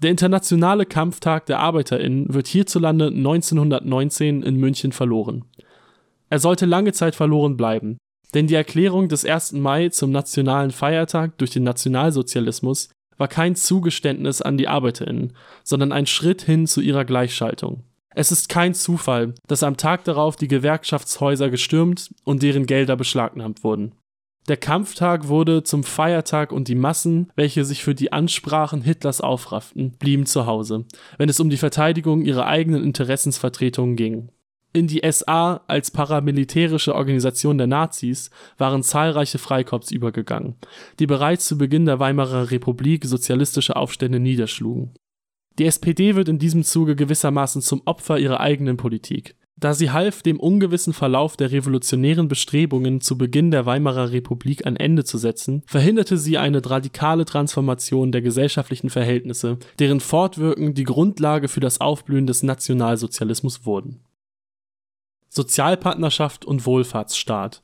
der 0.02 0.10
Internationale 0.10 0.86
Kampftag 0.86 1.46
der 1.46 1.60
ArbeiterInnen 1.60 2.32
wird 2.32 2.46
hierzulande 2.46 3.06
1919 3.06 4.42
in 4.42 4.56
München 4.56 4.92
verloren. 4.92 5.44
Er 6.30 6.38
sollte 6.38 6.66
lange 6.66 6.92
Zeit 6.92 7.14
verloren 7.14 7.56
bleiben, 7.56 7.98
denn 8.34 8.46
die 8.46 8.54
Erklärung 8.54 9.08
des 9.08 9.24
1. 9.24 9.52
Mai 9.52 9.88
zum 9.90 10.10
nationalen 10.10 10.72
Feiertag 10.72 11.38
durch 11.38 11.50
den 11.50 11.62
Nationalsozialismus 11.62 12.90
war 13.16 13.28
kein 13.28 13.54
Zugeständnis 13.54 14.42
an 14.42 14.58
die 14.58 14.68
Arbeiterinnen, 14.68 15.32
sondern 15.62 15.92
ein 15.92 16.06
Schritt 16.06 16.42
hin 16.42 16.66
zu 16.66 16.80
ihrer 16.80 17.04
Gleichschaltung. 17.04 17.84
Es 18.16 18.32
ist 18.32 18.48
kein 18.48 18.74
Zufall, 18.74 19.34
dass 19.46 19.62
am 19.62 19.76
Tag 19.76 20.04
darauf 20.04 20.36
die 20.36 20.48
Gewerkschaftshäuser 20.48 21.50
gestürmt 21.50 22.10
und 22.24 22.42
deren 22.42 22.66
Gelder 22.66 22.96
beschlagnahmt 22.96 23.64
wurden. 23.64 23.92
Der 24.46 24.58
Kampftag 24.58 25.28
wurde 25.28 25.62
zum 25.62 25.84
Feiertag 25.84 26.52
und 26.52 26.68
die 26.68 26.74
Massen, 26.74 27.32
welche 27.34 27.64
sich 27.64 27.82
für 27.82 27.94
die 27.94 28.12
Ansprachen 28.12 28.82
Hitlers 28.82 29.22
aufrafften, 29.22 29.92
blieben 29.92 30.26
zu 30.26 30.44
Hause, 30.44 30.84
wenn 31.16 31.30
es 31.30 31.40
um 31.40 31.48
die 31.48 31.56
Verteidigung 31.56 32.20
ihrer 32.22 32.46
eigenen 32.46 32.84
Interessensvertretungen 32.84 33.96
ging. 33.96 34.28
In 34.74 34.86
die 34.86 35.00
SA 35.10 35.62
als 35.66 35.90
paramilitärische 35.92 36.94
Organisation 36.94 37.56
der 37.56 37.68
Nazis 37.68 38.30
waren 38.58 38.82
zahlreiche 38.82 39.38
Freikorps 39.38 39.90
übergegangen, 39.90 40.56
die 40.98 41.06
bereits 41.06 41.46
zu 41.46 41.56
Beginn 41.56 41.86
der 41.86 42.00
Weimarer 42.00 42.50
Republik 42.50 43.04
sozialistische 43.06 43.76
Aufstände 43.76 44.18
niederschlugen. 44.18 44.92
Die 45.58 45.66
SPD 45.66 46.16
wird 46.16 46.28
in 46.28 46.40
diesem 46.40 46.64
Zuge 46.64 46.96
gewissermaßen 46.96 47.62
zum 47.62 47.82
Opfer 47.84 48.18
ihrer 48.18 48.40
eigenen 48.40 48.76
Politik. 48.76 49.36
Da 49.56 49.72
sie 49.72 49.90
half, 49.90 50.22
dem 50.22 50.40
ungewissen 50.40 50.92
Verlauf 50.92 51.36
der 51.36 51.52
revolutionären 51.52 52.26
Bestrebungen 52.26 53.00
zu 53.00 53.16
Beginn 53.16 53.50
der 53.50 53.66
Weimarer 53.66 54.10
Republik 54.10 54.66
ein 54.66 54.76
Ende 54.76 55.04
zu 55.04 55.16
setzen, 55.16 55.62
verhinderte 55.66 56.18
sie 56.18 56.38
eine 56.38 56.64
radikale 56.68 57.24
Transformation 57.24 58.10
der 58.10 58.20
gesellschaftlichen 58.20 58.90
Verhältnisse, 58.90 59.58
deren 59.78 60.00
Fortwirken 60.00 60.74
die 60.74 60.84
Grundlage 60.84 61.48
für 61.48 61.60
das 61.60 61.80
Aufblühen 61.80 62.26
des 62.26 62.42
Nationalsozialismus 62.42 63.64
wurden. 63.64 64.00
Sozialpartnerschaft 65.28 66.44
und 66.44 66.66
Wohlfahrtsstaat 66.66 67.62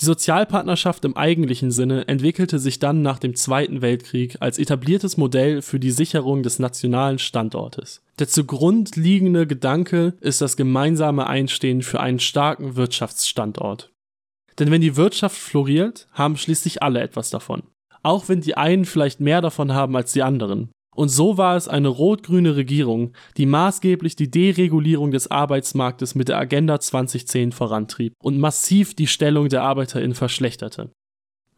die 0.00 0.06
Sozialpartnerschaft 0.06 1.04
im 1.04 1.16
eigentlichen 1.16 1.70
Sinne 1.70 2.08
entwickelte 2.08 2.58
sich 2.58 2.80
dann 2.80 3.02
nach 3.02 3.20
dem 3.20 3.36
Zweiten 3.36 3.82
Weltkrieg 3.82 4.36
als 4.40 4.58
etabliertes 4.58 5.16
Modell 5.16 5.62
für 5.62 5.78
die 5.78 5.92
Sicherung 5.92 6.42
des 6.42 6.58
nationalen 6.58 7.20
Standortes. 7.20 8.02
Der 8.18 8.28
zugrund 8.28 8.96
liegende 8.96 9.46
Gedanke 9.46 10.14
ist 10.20 10.40
das 10.40 10.56
gemeinsame 10.56 11.26
Einstehen 11.26 11.82
für 11.82 12.00
einen 12.00 12.20
starken 12.20 12.76
Wirtschaftsstandort. 12.76 13.92
Denn 14.58 14.70
wenn 14.70 14.82
die 14.82 14.96
Wirtschaft 14.96 15.36
floriert, 15.36 16.08
haben 16.12 16.36
schließlich 16.36 16.82
alle 16.82 17.00
etwas 17.00 17.30
davon. 17.30 17.62
Auch 18.02 18.28
wenn 18.28 18.40
die 18.40 18.56
einen 18.56 18.84
vielleicht 18.84 19.20
mehr 19.20 19.40
davon 19.40 19.72
haben 19.72 19.96
als 19.96 20.12
die 20.12 20.22
anderen. 20.22 20.70
Und 20.94 21.08
so 21.08 21.38
war 21.38 21.56
es 21.56 21.68
eine 21.68 21.88
rot-grüne 21.88 22.54
Regierung, 22.54 23.12
die 23.38 23.46
maßgeblich 23.46 24.14
die 24.14 24.30
Deregulierung 24.30 25.10
des 25.10 25.30
Arbeitsmarktes 25.30 26.14
mit 26.14 26.28
der 26.28 26.36
Agenda 26.36 26.80
2010 26.80 27.52
vorantrieb 27.52 28.12
und 28.22 28.38
massiv 28.38 28.94
die 28.94 29.06
Stellung 29.06 29.48
der 29.48 29.62
ArbeiterInnen 29.62 30.14
verschlechterte. 30.14 30.90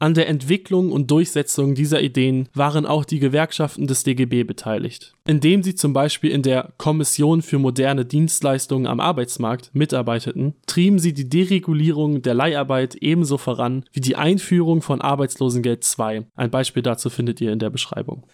An 0.01 0.15
der 0.15 0.29
Entwicklung 0.29 0.91
und 0.91 1.11
Durchsetzung 1.11 1.75
dieser 1.75 2.03
Ideen 2.03 2.49
waren 2.53 2.85
auch 2.85 3.05
die 3.05 3.21
Gewerkschaften 3.21 3.87
des 3.87 4.03
DGB 4.03 4.43
beteiligt, 4.43 5.15
indem 5.27 5.63
sie 5.63 5.77
zum 5.77 5.93
Beispiel 5.93 6.31
in 6.31 6.43
der 6.43 6.73
Kommission 6.79 7.43
für 7.43 7.59
moderne 7.59 8.05
Dienstleistungen 8.05 8.87
am 8.87 9.01
Arbeitsmarkt 9.01 9.71
mitarbeiteten, 9.73 10.55
trieben 10.67 10.99
sie 10.99 11.15
die 11.15 11.29
Deregulierung 11.29 12.23
der 12.23 12.35
Leiharbeit 12.35 12.97
ebenso 12.97 13.39
voran 13.39 13.85
wie 13.93 14.01
die 14.01 14.17
Einführung 14.17 14.83
von 14.83 15.01
Arbeitslosengeld 15.01 15.87
II. 15.99 16.27
Ein 16.35 16.51
Beispiel 16.51 16.83
dazu 16.83 17.09
findet 17.09 17.41
ihr 17.41 17.53
in 17.53 17.61
der 17.61 17.71
Beschreibung. 17.71 18.27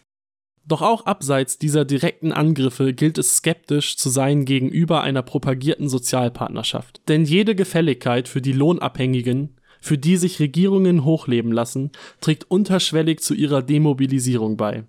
Doch 0.66 0.82
auch 0.82 1.06
abseits 1.06 1.58
dieser 1.58 1.84
direkten 1.84 2.32
Angriffe 2.32 2.92
gilt 2.92 3.18
es 3.18 3.36
skeptisch 3.36 3.96
zu 3.96 4.08
sein 4.08 4.44
gegenüber 4.44 5.02
einer 5.02 5.22
propagierten 5.22 5.88
Sozialpartnerschaft. 5.88 7.00
Denn 7.08 7.24
jede 7.24 7.54
Gefälligkeit 7.54 8.28
für 8.28 8.40
die 8.40 8.52
Lohnabhängigen, 8.52 9.56
für 9.80 9.98
die 9.98 10.16
sich 10.16 10.40
Regierungen 10.40 11.04
hochleben 11.04 11.52
lassen, 11.52 11.90
trägt 12.20 12.50
unterschwellig 12.50 13.20
zu 13.20 13.34
ihrer 13.34 13.62
Demobilisierung 13.62 14.56
bei. 14.56 14.84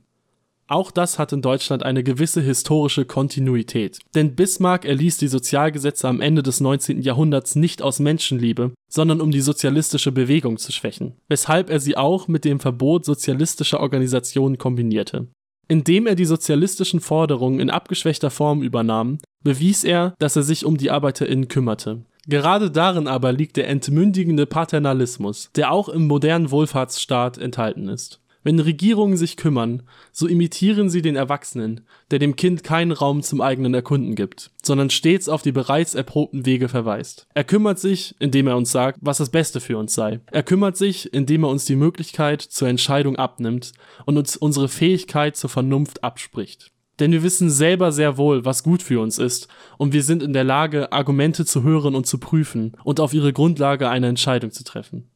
Auch 0.72 0.90
das 0.90 1.20
hat 1.20 1.34
in 1.34 1.42
Deutschland 1.42 1.84
eine 1.84 2.02
gewisse 2.02 2.40
historische 2.40 3.04
Kontinuität. 3.04 4.00
Denn 4.16 4.36
Bismarck 4.36 4.86
erließ 4.86 5.18
die 5.18 5.28
Sozialgesetze 5.28 6.08
am 6.08 6.22
Ende 6.22 6.44
des 6.44 6.62
19. 6.62 7.02
Jahrhunderts 7.02 7.58
nicht 7.58 7.82
aus 7.82 8.00
Menschenliebe, 8.00 8.72
sondern 8.90 9.20
um 9.20 9.32
die 9.32 9.42
sozialistische 9.42 10.14
Bewegung 10.14 10.58
zu 10.58 10.72
schwächen, 10.72 11.16
weshalb 11.28 11.70
er 11.70 11.82
sie 11.82 11.98
auch 11.98 12.30
mit 12.30 12.46
dem 12.46 12.62
Verbot 12.62 13.04
sozialistischer 13.04 13.82
Organisationen 13.82 14.58
kombinierte. 14.58 15.28
Indem 15.68 16.08
er 16.08 16.16
die 16.16 16.24
sozialistischen 16.24 17.02
Forderungen 17.02 17.60
in 17.60 17.70
abgeschwächter 17.70 18.30
Form 18.30 18.62
übernahm, 18.62 19.18
bewies 19.44 19.84
er, 19.84 20.16
dass 20.20 20.38
er 20.38 20.44
sich 20.44 20.64
um 20.64 20.78
die 20.78 20.90
ArbeiterInnen 20.90 21.50
kümmerte. 21.50 22.06
Gerade 22.28 22.70
darin 22.70 23.08
aber 23.08 23.32
liegt 23.32 23.58
der 23.58 23.68
entmündigende 23.68 24.46
Paternalismus, 24.46 25.50
der 25.56 25.72
auch 25.72 25.90
im 25.90 26.08
modernen 26.08 26.52
Wohlfahrtsstaat 26.52 27.38
enthalten 27.38 27.88
ist. 27.88 28.22
Wenn 28.44 28.60
Regierungen 28.60 29.18
sich 29.18 29.38
kümmern, 29.38 29.84
so 30.12 30.28
imitieren 30.28 30.90
sie 30.90 31.04
den 31.04 31.16
Erwachsenen, 31.16 31.82
der 32.10 32.18
dem 32.18 32.36
Kind 32.36 32.64
keinen 32.64 32.92
Raum 32.92 33.22
zum 33.22 33.40
eigenen 33.40 33.76
Erkunden 33.76 34.16
gibt, 34.16 34.50
sondern 34.64 34.90
stets 34.90 35.30
auf 35.30 35.44
die 35.44 35.52
bereits 35.52 35.94
erprobten 35.94 36.46
Wege 36.46 36.68
verweist. 36.68 37.28
Er 37.36 37.44
kümmert 37.44 37.78
sich, 37.78 38.16
indem 38.20 38.48
er 38.48 38.58
uns 38.58 38.72
sagt, 38.72 38.98
was 39.02 39.20
das 39.20 39.30
Beste 39.30 39.60
für 39.60 39.78
uns 39.78 39.94
sei. 39.94 40.22
Er 40.32 40.44
kümmert 40.44 40.76
sich, 40.76 41.14
indem 41.14 41.44
er 41.44 41.50
uns 41.50 41.66
die 41.66 41.76
Möglichkeit 41.76 42.42
zur 42.42 42.68
Entscheidung 42.68 43.16
abnimmt 43.16 43.74
und 44.06 44.18
uns 44.18 44.38
unsere 44.38 44.70
Fähigkeit 44.70 45.36
zur 45.36 45.52
Vernunft 45.52 46.04
abspricht. 46.04 46.72
Denn 47.02 47.12
wir 47.12 47.24
wissen 47.24 47.50
selber 47.50 47.92
sehr 47.92 48.18
wohl, 48.18 48.46
was 48.46 48.62
gut 48.62 48.84
für 48.84 49.02
uns 49.02 49.18
ist, 49.18 49.48
und 49.80 49.92
wir 49.92 50.04
sind 50.04 50.22
in 50.22 50.34
der 50.34 50.44
Lage, 50.44 50.92
Argumente 50.92 51.46
zu 51.46 51.64
hören 51.64 51.96
und 51.96 52.06
zu 52.06 52.20
prüfen 52.20 52.78
und 52.84 53.00
auf 53.00 53.16
ihre 53.16 53.34
Grundlage 53.34 53.90
eine 53.90 54.08
Entscheidung 54.08 54.52
zu 54.52 54.64
treffen. 54.64 55.10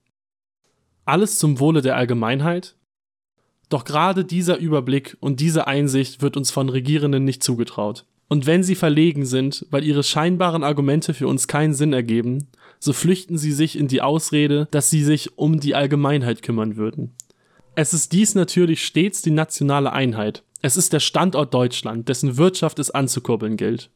Alles 1.06 1.38
zum 1.38 1.60
Wohle 1.60 1.84
der 1.84 1.96
Allgemeinheit, 1.96 2.76
doch 3.70 3.84
gerade 3.84 4.26
dieser 4.26 4.58
Überblick 4.58 5.16
und 5.20 5.40
diese 5.40 5.68
Einsicht 5.68 6.24
wird 6.24 6.38
uns 6.38 6.50
von 6.50 6.70
Regierenden 6.70 7.24
nicht 7.24 7.44
zugetraut. 7.44 8.06
Und 8.28 8.48
wenn 8.48 8.64
sie 8.64 8.74
verlegen 8.74 9.28
sind, 9.28 9.68
weil 9.70 9.84
ihre 9.84 10.02
scheinbaren 10.02 10.64
Argumente 10.64 11.14
für 11.14 11.28
uns 11.28 11.48
keinen 11.48 11.76
Sinn 11.76 11.94
ergeben, 11.94 12.48
so 12.80 12.94
flüchten 12.94 13.38
sie 13.38 13.52
sich 13.52 13.78
in 13.78 13.88
die 13.88 14.02
Ausrede, 14.02 14.68
dass 14.72 14.90
sie 14.90 15.04
sich 15.04 15.38
um 15.38 15.60
die 15.60 15.76
Allgemeinheit 15.76 16.42
kümmern 16.42 16.78
würden. 16.78 17.14
Es 17.76 17.94
ist 17.94 18.12
dies 18.12 18.34
natürlich 18.34 18.84
stets 18.84 19.22
die 19.22 19.32
nationale 19.32 19.94
Einheit. 19.94 20.44
Es 20.66 20.78
ist 20.78 20.94
der 20.94 21.00
Standort 21.00 21.54
Deutschland, 21.54 22.10
dessen 22.10 22.38
Wirtschaft 22.38 22.80
es 22.80 22.90
anzukurbeln 22.90 23.56
gilt. 23.56 23.92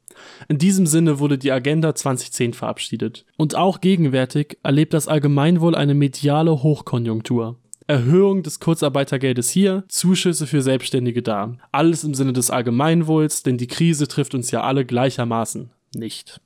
In 0.50 0.60
diesem 0.60 0.86
Sinne 0.86 1.18
wurde 1.18 1.40
die 1.40 1.52
Agenda 1.52 1.96
2010 1.96 2.54
verabschiedet. 2.54 3.26
Und 3.38 3.56
auch 3.56 3.82
gegenwärtig 3.82 4.60
erlebt 4.62 4.94
das 4.94 5.08
Allgemeinwohl 5.08 5.74
eine 5.74 5.96
mediale 5.96 6.62
Hochkonjunktur. 6.62 7.58
Erhöhung 7.88 8.44
des 8.44 8.60
Kurzarbeitergeldes 8.60 9.50
hier, 9.50 9.84
Zuschüsse 9.88 10.46
für 10.46 10.62
Selbstständige 10.62 11.24
da. 11.24 11.58
Alles 11.72 12.04
im 12.04 12.14
Sinne 12.14 12.34
des 12.34 12.52
Allgemeinwohls, 12.52 13.42
denn 13.42 13.58
die 13.58 13.66
Krise 13.66 14.08
trifft 14.08 14.36
uns 14.36 14.52
ja 14.52 14.62
alle 14.62 14.86
gleichermaßen 14.86 15.72
nicht. 15.96 16.40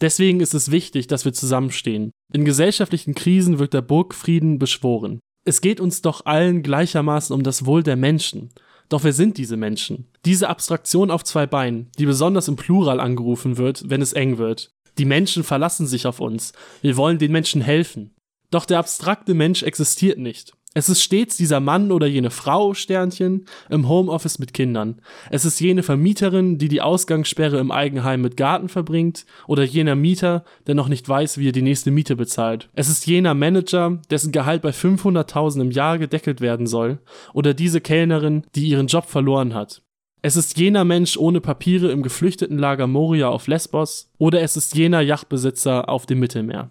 Deswegen 0.00 0.40
ist 0.40 0.54
es 0.54 0.72
wichtig, 0.72 1.06
dass 1.06 1.24
wir 1.24 1.34
zusammenstehen. 1.34 2.10
In 2.32 2.44
gesellschaftlichen 2.44 3.14
Krisen 3.14 3.60
wird 3.60 3.74
der 3.74 3.82
Burgfrieden 3.82 4.58
beschworen. 4.58 5.20
Es 5.44 5.60
geht 5.60 5.80
uns 5.80 6.02
doch 6.02 6.26
allen 6.26 6.64
gleichermaßen 6.64 7.32
um 7.32 7.44
das 7.44 7.64
Wohl 7.64 7.84
der 7.84 7.94
Menschen. 7.94 8.50
Doch 8.88 9.04
wer 9.04 9.12
sind 9.12 9.36
diese 9.36 9.56
Menschen? 9.56 10.06
Diese 10.24 10.48
Abstraktion 10.48 11.10
auf 11.10 11.24
zwei 11.24 11.46
Beinen, 11.46 11.90
die 11.98 12.06
besonders 12.06 12.48
im 12.48 12.56
Plural 12.56 13.00
angerufen 13.00 13.56
wird, 13.58 13.88
wenn 13.88 14.02
es 14.02 14.14
eng 14.14 14.38
wird. 14.38 14.70
Die 14.96 15.04
Menschen 15.04 15.44
verlassen 15.44 15.86
sich 15.86 16.06
auf 16.06 16.20
uns. 16.20 16.52
Wir 16.80 16.96
wollen 16.96 17.18
den 17.18 17.32
Menschen 17.32 17.60
helfen. 17.60 18.14
Doch 18.50 18.64
der 18.64 18.78
abstrakte 18.78 19.34
Mensch 19.34 19.62
existiert 19.62 20.18
nicht. 20.18 20.54
Es 20.78 20.88
ist 20.88 21.02
stets 21.02 21.36
dieser 21.36 21.58
Mann 21.58 21.90
oder 21.90 22.06
jene 22.06 22.30
Frau, 22.30 22.72
Sternchen, 22.72 23.46
im 23.68 23.88
Homeoffice 23.88 24.38
mit 24.38 24.54
Kindern. 24.54 25.00
Es 25.28 25.44
ist 25.44 25.58
jene 25.58 25.82
Vermieterin, 25.82 26.56
die 26.56 26.68
die 26.68 26.80
Ausgangssperre 26.80 27.58
im 27.58 27.72
Eigenheim 27.72 28.20
mit 28.20 28.36
Garten 28.36 28.68
verbringt, 28.68 29.26
oder 29.48 29.64
jener 29.64 29.96
Mieter, 29.96 30.44
der 30.68 30.76
noch 30.76 30.86
nicht 30.86 31.08
weiß, 31.08 31.38
wie 31.38 31.48
er 31.48 31.52
die 31.52 31.62
nächste 31.62 31.90
Miete 31.90 32.14
bezahlt. 32.14 32.70
Es 32.76 32.88
ist 32.88 33.08
jener 33.08 33.34
Manager, 33.34 34.00
dessen 34.08 34.30
Gehalt 34.30 34.62
bei 34.62 34.70
500.000 34.70 35.62
im 35.62 35.70
Jahr 35.72 35.98
gedeckelt 35.98 36.40
werden 36.40 36.68
soll, 36.68 37.00
oder 37.34 37.54
diese 37.54 37.80
Kellnerin, 37.80 38.44
die 38.54 38.68
ihren 38.68 38.86
Job 38.86 39.06
verloren 39.06 39.54
hat. 39.54 39.82
Es 40.22 40.36
ist 40.36 40.58
jener 40.58 40.84
Mensch 40.84 41.16
ohne 41.16 41.40
Papiere 41.40 41.90
im 41.90 42.04
geflüchteten 42.04 42.56
Lager 42.56 42.86
Moria 42.86 43.30
auf 43.30 43.48
Lesbos, 43.48 44.12
oder 44.16 44.42
es 44.42 44.56
ist 44.56 44.76
jener 44.76 45.00
Yachtbesitzer 45.00 45.88
auf 45.88 46.06
dem 46.06 46.20
Mittelmeer. 46.20 46.70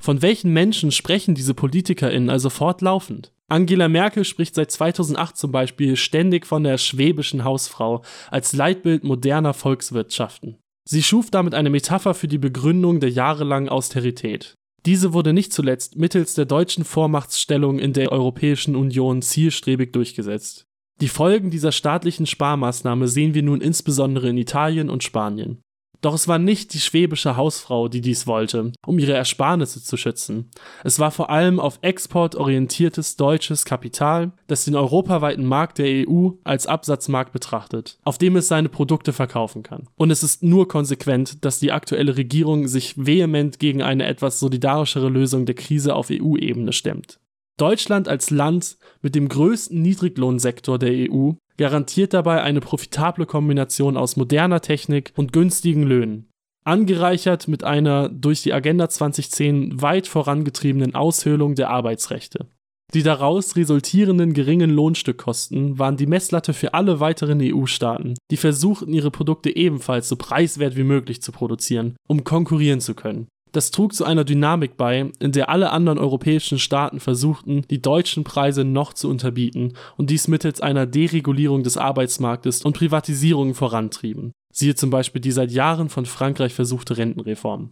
Von 0.00 0.22
welchen 0.22 0.52
Menschen 0.52 0.92
sprechen 0.92 1.34
diese 1.34 1.54
PolitikerInnen 1.54 2.30
also 2.30 2.50
fortlaufend? 2.50 3.32
Angela 3.48 3.88
Merkel 3.88 4.24
spricht 4.24 4.54
seit 4.54 4.70
2008 4.70 5.36
zum 5.36 5.52
Beispiel 5.52 5.96
ständig 5.96 6.46
von 6.46 6.64
der 6.64 6.78
schwäbischen 6.78 7.44
Hausfrau 7.44 8.02
als 8.30 8.52
Leitbild 8.52 9.04
moderner 9.04 9.54
Volkswirtschaften. 9.54 10.58
Sie 10.88 11.02
schuf 11.02 11.30
damit 11.30 11.54
eine 11.54 11.70
Metapher 11.70 12.14
für 12.14 12.28
die 12.28 12.38
Begründung 12.38 13.00
der 13.00 13.10
jahrelangen 13.10 13.68
Austerität. 13.68 14.54
Diese 14.84 15.12
wurde 15.12 15.32
nicht 15.32 15.52
zuletzt 15.52 15.96
mittels 15.96 16.34
der 16.34 16.44
deutschen 16.44 16.84
Vormachtstellung 16.84 17.80
in 17.80 17.92
der 17.92 18.12
Europäischen 18.12 18.76
Union 18.76 19.20
zielstrebig 19.22 19.92
durchgesetzt. 19.92 20.64
Die 21.00 21.08
Folgen 21.08 21.50
dieser 21.50 21.72
staatlichen 21.72 22.24
Sparmaßnahme 22.24 23.08
sehen 23.08 23.34
wir 23.34 23.42
nun 23.42 23.60
insbesondere 23.60 24.28
in 24.28 24.38
Italien 24.38 24.88
und 24.88 25.02
Spanien. 25.02 25.60
Doch 26.06 26.14
es 26.14 26.28
war 26.28 26.38
nicht 26.38 26.72
die 26.72 26.78
schwäbische 26.78 27.36
Hausfrau, 27.36 27.88
die 27.88 28.00
dies 28.00 28.28
wollte, 28.28 28.70
um 28.86 29.00
ihre 29.00 29.14
Ersparnisse 29.14 29.82
zu 29.82 29.96
schützen. 29.96 30.52
Es 30.84 31.00
war 31.00 31.10
vor 31.10 31.30
allem 31.30 31.58
auf 31.58 31.80
Export 31.82 32.36
orientiertes 32.36 33.16
deutsches 33.16 33.64
Kapital, 33.64 34.30
das 34.46 34.64
den 34.64 34.76
europaweiten 34.76 35.44
Markt 35.44 35.78
der 35.78 36.08
EU 36.08 36.28
als 36.44 36.68
Absatzmarkt 36.68 37.32
betrachtet, 37.32 37.98
auf 38.04 38.18
dem 38.18 38.36
es 38.36 38.46
seine 38.46 38.68
Produkte 38.68 39.12
verkaufen 39.12 39.64
kann. 39.64 39.88
Und 39.96 40.12
es 40.12 40.22
ist 40.22 40.44
nur 40.44 40.68
konsequent, 40.68 41.44
dass 41.44 41.58
die 41.58 41.72
aktuelle 41.72 42.16
Regierung 42.16 42.68
sich 42.68 42.94
vehement 42.96 43.58
gegen 43.58 43.82
eine 43.82 44.06
etwas 44.06 44.38
solidarischere 44.38 45.08
Lösung 45.08 45.44
der 45.44 45.56
Krise 45.56 45.96
auf 45.96 46.10
EU-Ebene 46.12 46.72
stemmt. 46.72 47.18
Deutschland 47.56 48.06
als 48.06 48.30
Land 48.30 48.76
mit 49.02 49.16
dem 49.16 49.28
größten 49.28 49.82
Niedriglohnsektor 49.82 50.78
der 50.78 51.10
EU 51.10 51.32
garantiert 51.56 52.14
dabei 52.14 52.42
eine 52.42 52.60
profitable 52.60 53.26
Kombination 53.26 53.96
aus 53.96 54.16
moderner 54.16 54.60
Technik 54.60 55.12
und 55.16 55.32
günstigen 55.32 55.82
Löhnen. 55.82 56.28
Angereichert 56.64 57.46
mit 57.46 57.62
einer 57.62 58.08
durch 58.08 58.42
die 58.42 58.52
Agenda 58.52 58.88
2010 58.88 59.80
weit 59.80 60.08
vorangetriebenen 60.08 60.94
Aushöhlung 60.94 61.54
der 61.54 61.70
Arbeitsrechte. 61.70 62.46
Die 62.94 63.02
daraus 63.02 63.56
resultierenden 63.56 64.32
geringen 64.32 64.70
Lohnstückkosten 64.70 65.78
waren 65.78 65.96
die 65.96 66.06
Messlatte 66.06 66.52
für 66.52 66.74
alle 66.74 67.00
weiteren 67.00 67.40
EU-Staaten, 67.42 68.14
die 68.30 68.36
versuchten, 68.36 68.92
ihre 68.92 69.10
Produkte 69.10 69.54
ebenfalls 69.54 70.08
so 70.08 70.16
preiswert 70.16 70.76
wie 70.76 70.84
möglich 70.84 71.20
zu 71.20 71.32
produzieren, 71.32 71.96
um 72.08 72.22
konkurrieren 72.24 72.80
zu 72.80 72.94
können. 72.94 73.26
Das 73.52 73.70
trug 73.70 73.94
zu 73.94 74.04
einer 74.04 74.24
Dynamik 74.24 74.76
bei, 74.76 75.10
in 75.18 75.32
der 75.32 75.48
alle 75.48 75.70
anderen 75.70 75.98
europäischen 75.98 76.58
Staaten 76.58 77.00
versuchten, 77.00 77.62
die 77.70 77.80
deutschen 77.80 78.24
Preise 78.24 78.64
noch 78.64 78.92
zu 78.92 79.08
unterbieten 79.08 79.74
und 79.96 80.10
dies 80.10 80.28
mittels 80.28 80.60
einer 80.60 80.86
Deregulierung 80.86 81.62
des 81.62 81.76
Arbeitsmarktes 81.76 82.62
und 82.62 82.76
Privatisierung 82.76 83.54
vorantrieben. 83.54 84.32
Siehe 84.52 84.74
zum 84.74 84.90
Beispiel 84.90 85.20
die 85.20 85.32
seit 85.32 85.52
Jahren 85.52 85.88
von 85.88 86.06
Frankreich 86.06 86.54
versuchte 86.54 86.96
Rentenreform. 86.96 87.70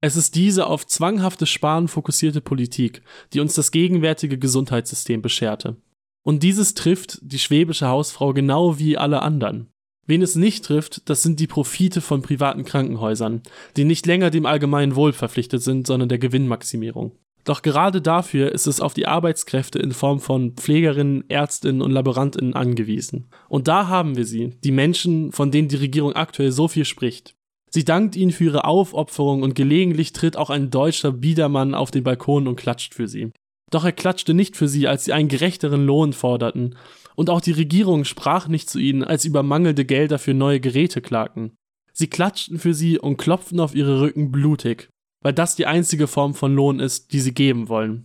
Es 0.00 0.16
ist 0.16 0.34
diese 0.34 0.66
auf 0.66 0.86
zwanghaftes 0.86 1.48
Sparen 1.48 1.88
fokussierte 1.88 2.40
Politik, 2.40 3.02
die 3.32 3.40
uns 3.40 3.54
das 3.54 3.70
gegenwärtige 3.70 4.38
Gesundheitssystem 4.38 5.22
bescherte. 5.22 5.76
Und 6.22 6.42
dieses 6.42 6.74
trifft 6.74 7.18
die 7.22 7.38
schwäbische 7.38 7.88
Hausfrau 7.88 8.32
genau 8.32 8.78
wie 8.78 8.96
alle 8.96 9.22
anderen. 9.22 9.68
Wen 10.06 10.22
es 10.22 10.36
nicht 10.36 10.64
trifft, 10.64 11.08
das 11.10 11.22
sind 11.22 11.40
die 11.40 11.46
Profite 11.46 12.00
von 12.00 12.22
privaten 12.22 12.64
Krankenhäusern, 12.64 13.42
die 13.76 13.84
nicht 13.84 14.06
länger 14.06 14.30
dem 14.30 14.46
allgemeinen 14.46 14.94
Wohl 14.94 15.12
verpflichtet 15.12 15.62
sind, 15.62 15.86
sondern 15.86 16.08
der 16.08 16.18
Gewinnmaximierung. 16.18 17.12
Doch 17.44 17.62
gerade 17.62 18.02
dafür 18.02 18.50
ist 18.50 18.66
es 18.66 18.80
auf 18.80 18.92
die 18.92 19.06
Arbeitskräfte 19.06 19.78
in 19.78 19.92
Form 19.92 20.18
von 20.18 20.54
Pflegerinnen, 20.54 21.24
Ärztinnen 21.28 21.80
und 21.80 21.92
Laborantinnen 21.92 22.54
angewiesen. 22.54 23.28
Und 23.48 23.68
da 23.68 23.86
haben 23.86 24.16
wir 24.16 24.24
sie, 24.24 24.56
die 24.64 24.72
Menschen, 24.72 25.30
von 25.30 25.52
denen 25.52 25.68
die 25.68 25.76
Regierung 25.76 26.14
aktuell 26.14 26.50
so 26.50 26.66
viel 26.66 26.84
spricht. 26.84 27.36
Sie 27.70 27.84
dankt 27.84 28.16
ihnen 28.16 28.32
für 28.32 28.44
ihre 28.44 28.64
Aufopferung 28.64 29.42
und 29.42 29.54
gelegentlich 29.54 30.12
tritt 30.12 30.36
auch 30.36 30.50
ein 30.50 30.70
deutscher 30.70 31.12
Biedermann 31.12 31.74
auf 31.74 31.92
den 31.92 32.02
Balkon 32.02 32.48
und 32.48 32.56
klatscht 32.56 32.94
für 32.94 33.06
sie. 33.06 33.30
Doch 33.70 33.84
er 33.84 33.92
klatschte 33.92 34.34
nicht 34.34 34.56
für 34.56 34.68
sie, 34.68 34.88
als 34.88 35.04
sie 35.04 35.12
einen 35.12 35.28
gerechteren 35.28 35.84
Lohn 35.84 36.12
forderten 36.12 36.76
und 37.16 37.30
auch 37.30 37.40
die 37.40 37.52
Regierung 37.52 38.04
sprach 38.04 38.46
nicht 38.46 38.70
zu 38.70 38.78
ihnen, 38.78 39.02
als 39.02 39.24
über 39.24 39.42
mangelnde 39.42 39.84
Gelder 39.84 40.20
für 40.20 40.34
neue 40.34 40.60
Geräte 40.60 41.00
klagten. 41.00 41.56
Sie 41.92 42.08
klatschten 42.08 42.58
für 42.58 42.74
sie 42.74 42.98
und 42.98 43.16
klopften 43.16 43.58
auf 43.58 43.74
ihre 43.74 44.00
Rücken 44.00 44.30
blutig, 44.30 44.90
weil 45.22 45.32
das 45.32 45.56
die 45.56 45.66
einzige 45.66 46.06
Form 46.06 46.34
von 46.34 46.54
Lohn 46.54 46.78
ist, 46.78 47.12
die 47.12 47.20
sie 47.20 47.34
geben 47.34 47.68
wollen. 47.68 48.04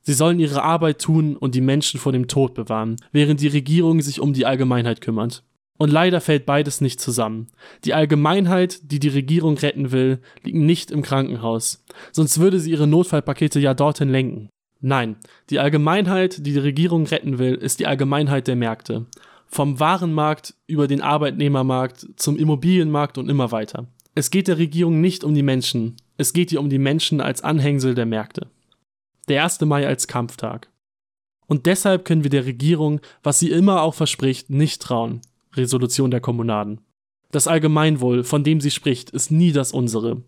Sie 0.00 0.14
sollen 0.14 0.40
ihre 0.40 0.62
Arbeit 0.62 1.00
tun 1.00 1.36
und 1.36 1.54
die 1.54 1.60
Menschen 1.60 2.00
vor 2.00 2.12
dem 2.12 2.26
Tod 2.26 2.54
bewahren, 2.54 2.96
während 3.12 3.42
die 3.42 3.48
Regierung 3.48 4.00
sich 4.00 4.20
um 4.20 4.32
die 4.32 4.46
Allgemeinheit 4.46 5.02
kümmert. 5.02 5.44
Und 5.76 5.92
leider 5.92 6.20
fällt 6.20 6.46
beides 6.46 6.80
nicht 6.80 7.00
zusammen. 7.00 7.48
Die 7.84 7.94
Allgemeinheit, 7.94 8.90
die 8.90 8.98
die 8.98 9.08
Regierung 9.08 9.58
retten 9.58 9.92
will, 9.92 10.20
liegt 10.42 10.56
nicht 10.56 10.90
im 10.90 11.02
Krankenhaus, 11.02 11.84
sonst 12.10 12.40
würde 12.40 12.58
sie 12.58 12.70
ihre 12.70 12.86
Notfallpakete 12.86 13.60
ja 13.60 13.74
dorthin 13.74 14.08
lenken. 14.08 14.48
Nein, 14.80 15.16
die 15.50 15.58
Allgemeinheit, 15.58 16.46
die 16.46 16.52
die 16.52 16.58
Regierung 16.58 17.06
retten 17.06 17.38
will, 17.38 17.54
ist 17.54 17.80
die 17.80 17.86
Allgemeinheit 17.86 18.46
der 18.46 18.56
Märkte. 18.56 19.06
Vom 19.46 19.80
Warenmarkt 19.80 20.54
über 20.66 20.86
den 20.86 21.00
Arbeitnehmermarkt 21.00 22.06
zum 22.16 22.36
Immobilienmarkt 22.36 23.18
und 23.18 23.28
immer 23.28 23.50
weiter. 23.50 23.88
Es 24.14 24.30
geht 24.30 24.48
der 24.48 24.58
Regierung 24.58 25.00
nicht 25.00 25.24
um 25.24 25.34
die 25.34 25.42
Menschen, 25.42 25.96
es 26.16 26.32
geht 26.32 26.52
ihr 26.52 26.60
um 26.60 26.68
die 26.68 26.78
Menschen 26.78 27.20
als 27.20 27.42
Anhängsel 27.42 27.94
der 27.94 28.06
Märkte. 28.06 28.48
Der 29.28 29.44
1. 29.44 29.60
Mai 29.62 29.86
als 29.86 30.06
Kampftag. 30.06 30.68
Und 31.46 31.66
deshalb 31.66 32.04
können 32.04 32.24
wir 32.24 32.30
der 32.30 32.44
Regierung, 32.44 33.00
was 33.22 33.38
sie 33.38 33.50
immer 33.50 33.82
auch 33.82 33.94
verspricht, 33.94 34.50
nicht 34.50 34.82
trauen. 34.82 35.22
Resolution 35.54 36.10
der 36.10 36.20
Kommunaden. 36.20 36.80
Das 37.30 37.46
Allgemeinwohl, 37.46 38.24
von 38.24 38.44
dem 38.44 38.60
sie 38.60 38.70
spricht, 38.70 39.10
ist 39.10 39.30
nie 39.30 39.52
das 39.52 39.72
unsere. 39.72 40.22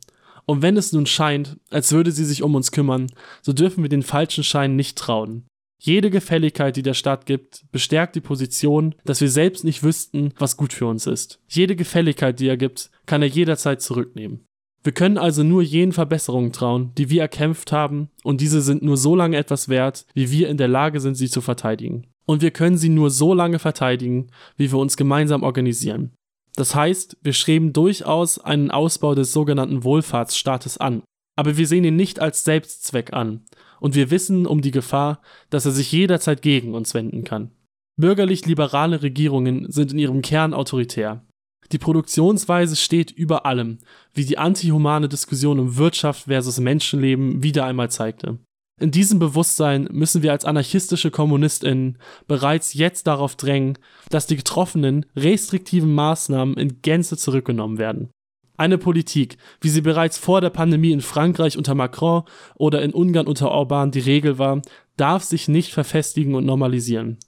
Und 0.47 0.63
wenn 0.63 0.77
es 0.77 0.93
nun 0.93 1.07
scheint, 1.07 1.59
als 1.71 1.93
würde 1.93 2.13
sie 2.13 2.25
sich 2.25 2.43
um 2.43 2.55
uns 2.55 2.73
kümmern, 2.73 3.07
so 3.43 3.53
dürfen 3.53 3.83
wir 3.83 3.89
den 3.89 4.03
falschen 4.03 4.45
Schein 4.45 4.77
nicht 4.77 4.99
trauen. 4.99 5.47
Jede 5.83 6.11
Gefälligkeit, 6.11 6.77
die 6.77 6.83
der 6.83 6.95
Staat 6.95 7.25
gibt, 7.25 7.65
bestärkt 7.73 8.15
die 8.15 8.21
Position, 8.21 8.95
dass 9.05 9.23
wir 9.23 9.31
selbst 9.31 9.65
nicht 9.65 9.83
wüssten, 9.83 10.35
was 10.39 10.59
gut 10.59 10.75
für 10.75 10.87
uns 10.87 11.07
ist. 11.07 11.41
Jede 11.49 11.75
Gefälligkeit, 11.75 12.39
die 12.39 12.49
er 12.49 12.59
gibt, 12.59 12.91
kann 13.07 13.23
er 13.23 13.29
jederzeit 13.29 13.81
zurücknehmen. 13.81 14.45
Wir 14.83 14.93
können 14.93 15.19
also 15.19 15.43
nur 15.43 15.63
jenen 15.63 15.93
Verbesserungen 15.93 16.53
trauen, 16.53 16.93
die 16.97 17.11
wir 17.11 17.23
erkämpft 17.23 17.73
haben, 17.73 18.11
und 18.25 18.41
diese 18.41 18.61
sind 18.61 18.83
nur 18.83 18.97
so 18.97 19.15
lange 19.15 19.37
etwas 19.37 19.69
wert, 19.69 20.07
wie 20.15 20.31
wir 20.31 20.49
in 20.49 20.59
der 20.59 20.69
Lage 20.69 21.01
sind, 21.01 21.15
sie 21.15 21.29
zu 21.29 21.41
verteidigen. 21.41 22.07
Und 22.27 22.43
wir 22.43 22.51
können 22.51 22.77
sie 22.77 22.89
nur 22.89 23.11
so 23.11 23.35
lange 23.35 23.59
verteidigen, 23.59 24.29
wie 24.57 24.71
wir 24.71 24.79
uns 24.79 24.97
gemeinsam 24.97 25.43
organisieren. 25.43 26.13
Das 26.61 26.75
heißt, 26.75 27.17
wir 27.23 27.33
streben 27.33 27.73
durchaus 27.73 28.39
einen 28.39 28.71
Ausbau 28.71 29.15
des 29.15 29.33
sogenannten 29.33 29.83
Wohlfahrtsstaates 29.83 30.77
an, 30.77 31.03
aber 31.35 31.57
wir 31.57 31.67
sehen 31.67 31.85
ihn 31.85 31.97
nicht 31.97 32.21
als 32.21 32.45
Selbstzweck 32.45 33.15
an, 33.15 33.47
und 33.81 33.95
wir 33.95 34.11
wissen 34.11 34.47
um 34.47 34.61
die 34.61 34.71
Gefahr, 34.71 35.23
dass 35.49 35.65
er 35.65 35.71
sich 35.71 35.91
jederzeit 35.91 36.43
gegen 36.43 36.75
uns 36.75 36.93
wenden 36.93 37.25
kann. 37.25 37.51
Bürgerlich-liberale 37.99 39.01
Regierungen 39.01 39.73
sind 39.73 39.93
in 39.93 39.99
ihrem 39.99 40.21
Kern 40.21 40.53
autoritär. 40.53 41.25
Die 41.73 41.79
Produktionsweise 41.79 42.77
steht 42.77 43.11
über 43.11 43.47
allem, 43.47 43.79
wie 44.13 44.27
die 44.27 44.37
antihumane 44.37 45.09
Diskussion 45.09 45.61
um 45.61 45.79
Wirtschaft 45.79 46.25
versus 46.25 46.61
Menschenleben 46.61 47.43
wieder 47.43 47.65
einmal 47.65 47.91
zeigte. 47.91 48.39
In 48.81 48.91
diesem 48.91 49.19
Bewusstsein 49.19 49.89
müssen 49.93 50.23
wir 50.23 50.33
als 50.33 50.47
anarchistische 50.47 51.11
KommunistInnen 51.11 51.99
bereits 52.27 52.73
jetzt 52.73 53.07
darauf 53.07 53.37
drängen, 53.37 53.77
dass 54.09 54.27
die 54.27 54.37
getroffenen 54.37 55.05
restriktiven 55.15 55.95
Maßnahmen 55.95 56.55
in 56.57 56.81
Gänze 56.81 57.19
zurückgenommen 57.19 57.77
werden. 57.77 58.09
Eine 58.57 58.79
Politik, 58.79 59.37
wie 59.61 59.69
sie 59.69 59.83
bereits 59.83 60.17
vor 60.17 60.41
der 60.41 60.49
Pandemie 60.49 60.93
in 60.93 61.03
Frankreich 61.03 61.59
unter 61.59 61.75
Macron 61.75 62.23
oder 62.57 62.81
in 62.81 62.95
Ungarn 62.95 63.27
unter 63.27 63.51
Orban 63.51 63.91
die 63.91 64.01
Regel 64.01 64.39
war, 64.39 64.63
darf 64.97 65.25
sich 65.25 65.47
nicht 65.47 65.73
verfestigen 65.73 66.35
und 66.35 66.47
normalisieren. 66.47 67.19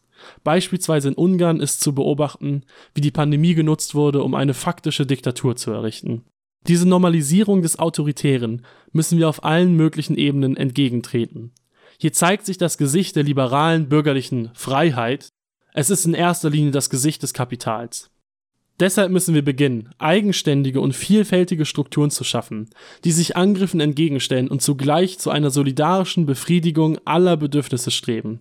Beispielsweise 0.44 1.08
in 1.08 1.14
Ungarn 1.14 1.60
ist 1.60 1.82
zu 1.82 1.94
beobachten, 1.94 2.62
wie 2.94 3.00
die 3.02 3.10
Pandemie 3.10 3.54
genutzt 3.54 3.94
wurde, 3.94 4.22
um 4.22 4.34
eine 4.34 4.54
faktische 4.54 5.04
Diktatur 5.04 5.56
zu 5.56 5.70
errichten. 5.70 6.24
Diese 6.68 6.88
Normalisierung 6.88 7.62
des 7.62 7.78
Autoritären 7.78 8.64
müssen 8.92 9.18
wir 9.18 9.28
auf 9.28 9.44
allen 9.44 9.74
möglichen 9.74 10.16
Ebenen 10.16 10.56
entgegentreten. 10.56 11.52
Hier 11.98 12.12
zeigt 12.12 12.46
sich 12.46 12.58
das 12.58 12.78
Gesicht 12.78 13.16
der 13.16 13.24
liberalen 13.24 13.88
bürgerlichen 13.88 14.50
Freiheit. 14.54 15.28
Es 15.74 15.90
ist 15.90 16.04
in 16.04 16.14
erster 16.14 16.50
Linie 16.50 16.70
das 16.70 16.90
Gesicht 16.90 17.22
des 17.22 17.32
Kapitals. 17.32 18.10
Deshalb 18.80 19.12
müssen 19.12 19.34
wir 19.34 19.44
beginnen, 19.44 19.90
eigenständige 19.98 20.80
und 20.80 20.94
vielfältige 20.94 21.66
Strukturen 21.66 22.10
zu 22.10 22.24
schaffen, 22.24 22.70
die 23.04 23.12
sich 23.12 23.36
Angriffen 23.36 23.80
entgegenstellen 23.80 24.48
und 24.48 24.62
zugleich 24.62 25.18
zu 25.18 25.30
einer 25.30 25.50
solidarischen 25.50 26.26
Befriedigung 26.26 26.98
aller 27.04 27.36
Bedürfnisse 27.36 27.90
streben. 27.90 28.40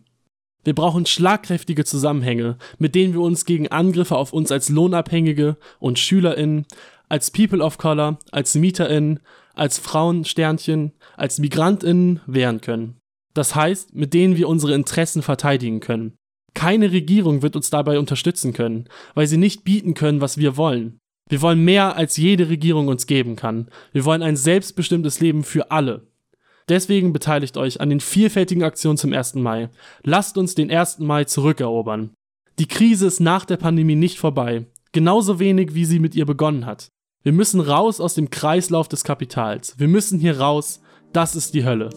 Wir 0.63 0.73
brauchen 0.73 1.05
schlagkräftige 1.05 1.85
Zusammenhänge, 1.85 2.57
mit 2.77 2.95
denen 2.95 3.13
wir 3.13 3.21
uns 3.21 3.45
gegen 3.45 3.67
Angriffe 3.69 4.15
auf 4.15 4.31
uns 4.31 4.51
als 4.51 4.69
Lohnabhängige 4.69 5.57
und 5.79 5.99
SchülerInnen, 5.99 6.65
als 7.11 7.29
People 7.29 7.61
of 7.61 7.77
Color, 7.77 8.19
als 8.31 8.55
MieterInnen, 8.55 9.19
als 9.53 9.79
Frauensternchen, 9.79 10.93
als 11.17 11.39
MigrantInnen 11.39 12.21
wehren 12.25 12.61
können. 12.61 13.01
Das 13.33 13.53
heißt, 13.53 13.93
mit 13.93 14.13
denen 14.13 14.37
wir 14.37 14.47
unsere 14.47 14.73
Interessen 14.73 15.21
verteidigen 15.21 15.81
können. 15.81 16.15
Keine 16.53 16.93
Regierung 16.93 17.41
wird 17.41 17.57
uns 17.57 17.69
dabei 17.69 17.99
unterstützen 17.99 18.53
können, 18.53 18.87
weil 19.13 19.27
sie 19.27 19.35
nicht 19.35 19.65
bieten 19.65 19.93
können, 19.93 20.21
was 20.21 20.37
wir 20.37 20.55
wollen. 20.55 20.99
Wir 21.29 21.41
wollen 21.41 21.63
mehr, 21.65 21.97
als 21.97 22.15
jede 22.15 22.47
Regierung 22.47 22.87
uns 22.87 23.07
geben 23.07 23.35
kann. 23.35 23.67
Wir 23.91 24.05
wollen 24.05 24.23
ein 24.23 24.37
selbstbestimmtes 24.37 25.19
Leben 25.19 25.43
für 25.43 25.69
alle. 25.69 26.07
Deswegen 26.69 27.11
beteiligt 27.11 27.57
euch 27.57 27.81
an 27.81 27.89
den 27.89 27.99
vielfältigen 27.99 28.63
Aktionen 28.63 28.97
zum 28.97 29.11
1. 29.11 29.35
Mai. 29.35 29.69
Lasst 30.03 30.37
uns 30.37 30.55
den 30.55 30.71
1. 30.71 30.99
Mai 30.99 31.25
zurückerobern. 31.25 32.11
Die 32.57 32.67
Krise 32.67 33.07
ist 33.07 33.19
nach 33.19 33.43
der 33.43 33.57
Pandemie 33.57 33.95
nicht 33.95 34.17
vorbei, 34.17 34.65
genauso 34.93 35.39
wenig 35.39 35.75
wie 35.75 35.83
sie 35.83 35.99
mit 35.99 36.15
ihr 36.15 36.25
begonnen 36.25 36.65
hat. 36.65 36.89
Wir 37.23 37.33
müssen 37.33 37.59
raus 37.59 38.01
aus 38.01 38.15
dem 38.15 38.31
Kreislauf 38.31 38.87
des 38.87 39.03
Kapitals. 39.03 39.75
Wir 39.77 39.87
müssen 39.87 40.19
hier 40.19 40.39
raus. 40.39 40.81
Das 41.13 41.35
ist 41.35 41.53
die 41.53 41.63
Hölle. 41.63 41.91